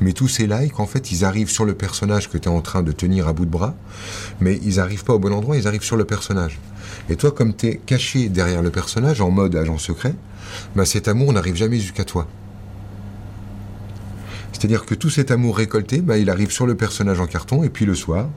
[0.00, 2.60] Mais tous ces likes, en fait, ils arrivent sur le personnage que tu es en
[2.60, 3.74] train de tenir à bout de bras,
[4.40, 6.58] mais ils arrivent pas au bon endroit, ils arrivent sur le personnage.
[7.08, 10.14] Et toi, comme tu es caché derrière le personnage, en mode agent secret,
[10.74, 12.28] bah, cet amour n'arrive jamais jusqu'à toi.
[14.52, 17.70] C'est-à-dire que tout cet amour récolté, bah, il arrive sur le personnage en carton, et
[17.70, 18.28] puis le soir,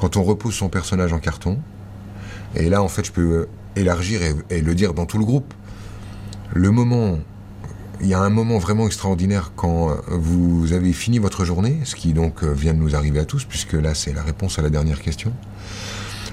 [0.00, 1.58] quand on repousse son personnage en carton,
[2.56, 5.52] et là en fait je peux euh, élargir et, le dire dans tout le groupe,
[6.54, 7.18] le moment,
[8.00, 11.94] il y a un moment vraiment extraordinaire quand euh, vous avez fini votre journée, ce
[11.94, 14.62] qui donc euh, vient de nous arriver à tous, puisque là c'est la réponse à
[14.62, 15.32] la dernière question,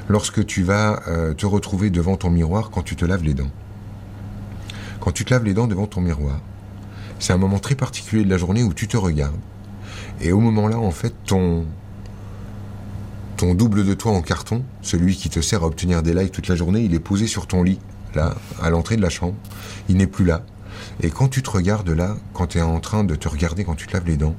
[0.08, 1.02] lorsque tu vas
[1.36, 3.52] te retrouver devant ton miroir quand tu te laves les dents.
[5.02, 6.40] Quand tu te laves les dents devant ton miroir,
[7.20, 9.36] c'est un moment très particulier de la journée où tu te regardes.
[10.22, 11.66] Et au moment-là, en fait, ton,
[13.38, 16.48] ton double de toi en carton, celui qui te sert à obtenir des likes toute
[16.48, 17.80] la journée, il est posé sur ton lit,
[18.16, 19.36] là, à l'entrée de la chambre.
[19.88, 20.44] Il n'est plus là.
[21.02, 23.76] Et quand tu te regardes là, quand tu es en train de te regarder quand
[23.76, 24.36] tu te laves les dents,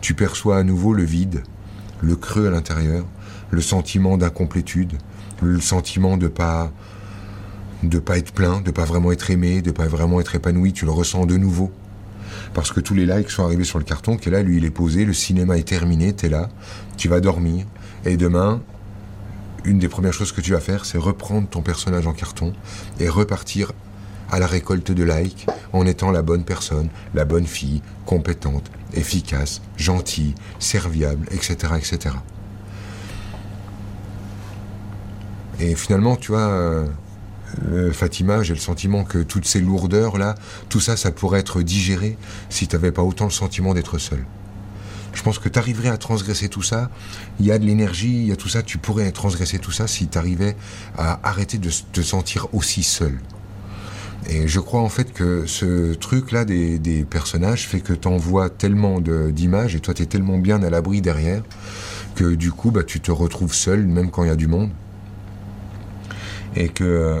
[0.00, 1.42] tu perçois à nouveau le vide,
[2.02, 3.06] le creux à l'intérieur,
[3.50, 4.92] le sentiment d'incomplétude,
[5.40, 6.70] le sentiment de pas
[7.82, 10.84] de pas être plein, de pas vraiment être aimé, de pas vraiment être épanoui, tu
[10.84, 11.72] le ressens de nouveau.
[12.54, 14.70] Parce que tous les likes sont arrivés sur le carton, qui là, lui il est
[14.70, 16.48] posé, le cinéma est terminé, tu es là,
[16.96, 17.66] tu vas dormir,
[18.04, 18.60] et demain,
[19.64, 22.52] une des premières choses que tu vas faire, c'est reprendre ton personnage en carton
[22.98, 23.72] et repartir
[24.30, 29.60] à la récolte de likes en étant la bonne personne, la bonne fille, compétente, efficace,
[29.76, 31.74] gentille, serviable, etc.
[31.76, 32.16] etc.
[35.60, 36.48] Et finalement, tu vois,
[37.70, 40.34] euh, Fatima, j'ai le sentiment que toutes ces lourdeurs-là,
[40.68, 42.16] tout ça, ça pourrait être digéré
[42.48, 44.24] si tu n'avais pas autant le sentiment d'être seul.
[45.14, 46.90] Je pense que tu arriverais à transgresser tout ça.
[47.38, 48.62] Il y a de l'énergie, il y a tout ça.
[48.62, 50.56] Tu pourrais transgresser tout ça si tu arrivais
[50.96, 53.18] à arrêter de te sentir aussi seul.
[54.28, 59.00] Et je crois en fait que ce truc-là des, personnages fait que tu envoies tellement
[59.00, 61.42] d'images et toi tu es tellement bien à l'abri derrière
[62.14, 64.70] que du coup bah, tu te retrouves seul même quand il y a du monde.
[66.54, 66.84] Et que.
[66.84, 67.20] Euh,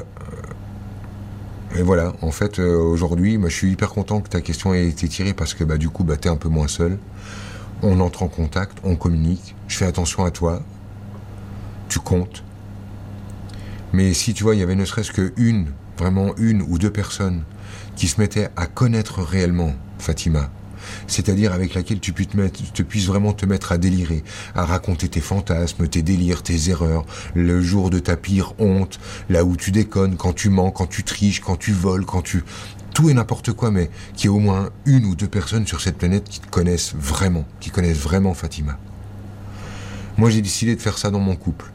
[1.74, 5.08] et voilà, en fait, euh, aujourd'hui, je suis hyper content que ta question ait été
[5.08, 6.98] tirée parce que bah, du coup, bah, tu es un peu moins seul
[7.82, 10.62] on entre en contact, on communique, je fais attention à toi,
[11.88, 12.44] tu comptes.
[13.92, 17.44] Mais si tu vois, il y avait ne serait-ce qu'une, vraiment une ou deux personnes
[17.96, 20.50] qui se mettaient à connaître réellement Fatima,
[21.06, 22.28] c'est-à-dire avec laquelle tu, puisses,
[22.72, 27.04] tu puisses vraiment te mettre à délirer, à raconter tes fantasmes, tes délires, tes erreurs,
[27.34, 28.98] le jour de ta pire honte,
[29.28, 32.44] là où tu déconnes, quand tu mens, quand tu triches, quand tu voles, quand tu
[32.92, 35.80] tout et n'importe quoi, mais qu'il y ait au moins une ou deux personnes sur
[35.80, 38.78] cette planète qui te connaissent vraiment, qui connaissent vraiment Fatima.
[40.16, 41.72] Moi, j'ai décidé de faire ça dans mon couple.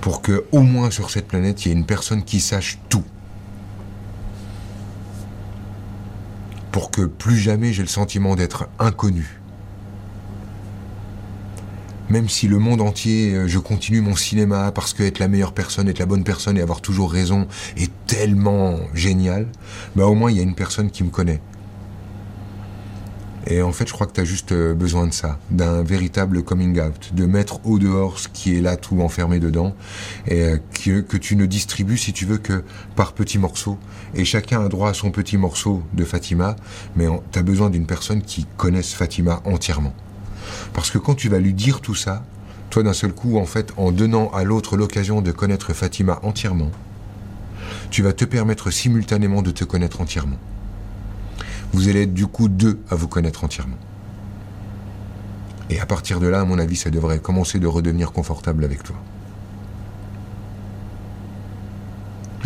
[0.00, 3.04] Pour que, au moins sur cette planète, il y ait une personne qui sache tout.
[6.70, 9.41] Pour que plus jamais j'ai le sentiment d'être inconnu
[12.12, 15.54] même si le monde entier, euh, je continue mon cinéma parce que être la meilleure
[15.54, 17.48] personne, être la bonne personne et avoir toujours raison
[17.78, 19.48] est tellement génial,
[19.96, 21.40] bah au moins il y a une personne qui me connaît.
[23.46, 26.42] Et en fait, je crois que tu as juste euh, besoin de ça, d'un véritable
[26.44, 29.74] coming out, de mettre au dehors ce qui est là tout enfermé dedans,
[30.28, 32.62] et euh, que, que tu ne distribues, si tu veux, que
[32.94, 33.78] par petits morceaux.
[34.14, 36.56] Et chacun a droit à son petit morceau de Fatima,
[36.94, 39.94] mais tu as besoin d'une personne qui connaisse Fatima entièrement.
[40.72, 42.24] Parce que quand tu vas lui dire tout ça,
[42.72, 46.70] Toi, d'un seul coup, en fait, en donnant à l'autre l'occasion de connaître Fatima entièrement,
[47.90, 50.38] tu vas te permettre simultanément de te connaître entièrement.
[51.74, 53.76] Vous allez être du coup deux à vous connaître entièrement.
[55.68, 58.82] Et à partir de là, à mon avis, ça devrait commencer de redevenir confortable avec
[58.82, 58.96] toi.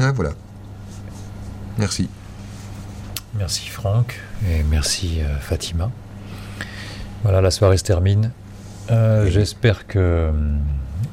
[0.01, 0.33] Ah, voilà.
[1.79, 2.09] Merci.
[3.35, 4.19] Merci Franck
[4.49, 5.93] et merci euh, Fatima.
[7.23, 8.31] Voilà, la soirée se termine.
[8.91, 10.61] Euh, j'espère que hum,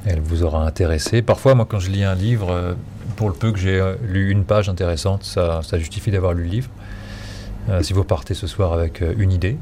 [0.05, 1.21] elle vous aura intéressé.
[1.21, 2.73] Parfois, moi, quand je lis un livre, euh,
[3.15, 6.69] pour le peu que j'ai lu une page intéressante, ça, justifie d'avoir lu le livre.
[7.81, 9.57] si vous partez ce soir avec une idée,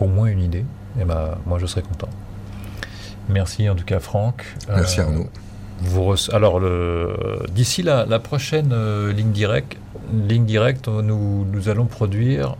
[0.00, 0.64] au moins une idée,
[1.00, 2.10] eh ben, moi je serai content.
[3.30, 4.44] Merci en tout cas Franck.
[4.68, 5.30] Merci Arnaud.
[5.80, 6.60] Vous Alors
[7.50, 8.74] d'ici la, la, prochaine
[9.08, 9.78] ligne directe,
[10.12, 12.56] ligne directe, nous, nous allons produire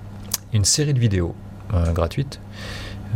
[0.54, 1.34] une série de vidéos
[1.94, 2.40] gratuites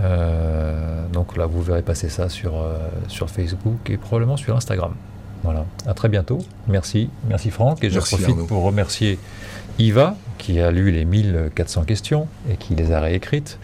[0.02, 2.78] euh, donc là, vous verrez passer ça sur, euh,
[3.08, 4.92] sur Facebook et probablement sur Instagram.
[5.42, 5.64] Voilà.
[5.86, 6.38] À très bientôt.
[6.68, 7.08] Merci.
[7.28, 7.82] Merci Franck.
[7.82, 9.18] Et je profite pour remercier
[9.78, 13.58] Iva, qui a lu les 1400 questions et qui les a réécrites.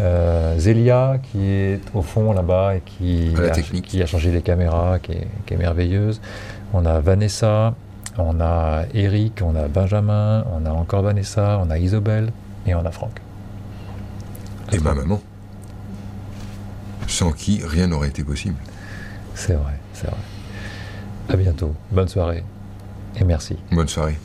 [0.00, 4.98] Euh, Zélia, qui est au fond là-bas et qui a, qui a, changé les caméras,
[4.98, 6.22] qui est, qui est, merveilleuse.
[6.72, 7.74] On a Vanessa,
[8.16, 12.32] on a Eric, on a Benjamin, on a encore Vanessa, on a Isobel
[12.66, 13.20] et on a Franck.
[14.72, 15.20] Et ma maman
[17.10, 18.56] sans qui rien n'aurait été possible.
[19.34, 20.16] C'est vrai, c'est vrai.
[21.28, 21.74] À bientôt.
[21.90, 22.44] Bonne soirée
[23.18, 23.56] et merci.
[23.72, 24.16] Bonne soirée.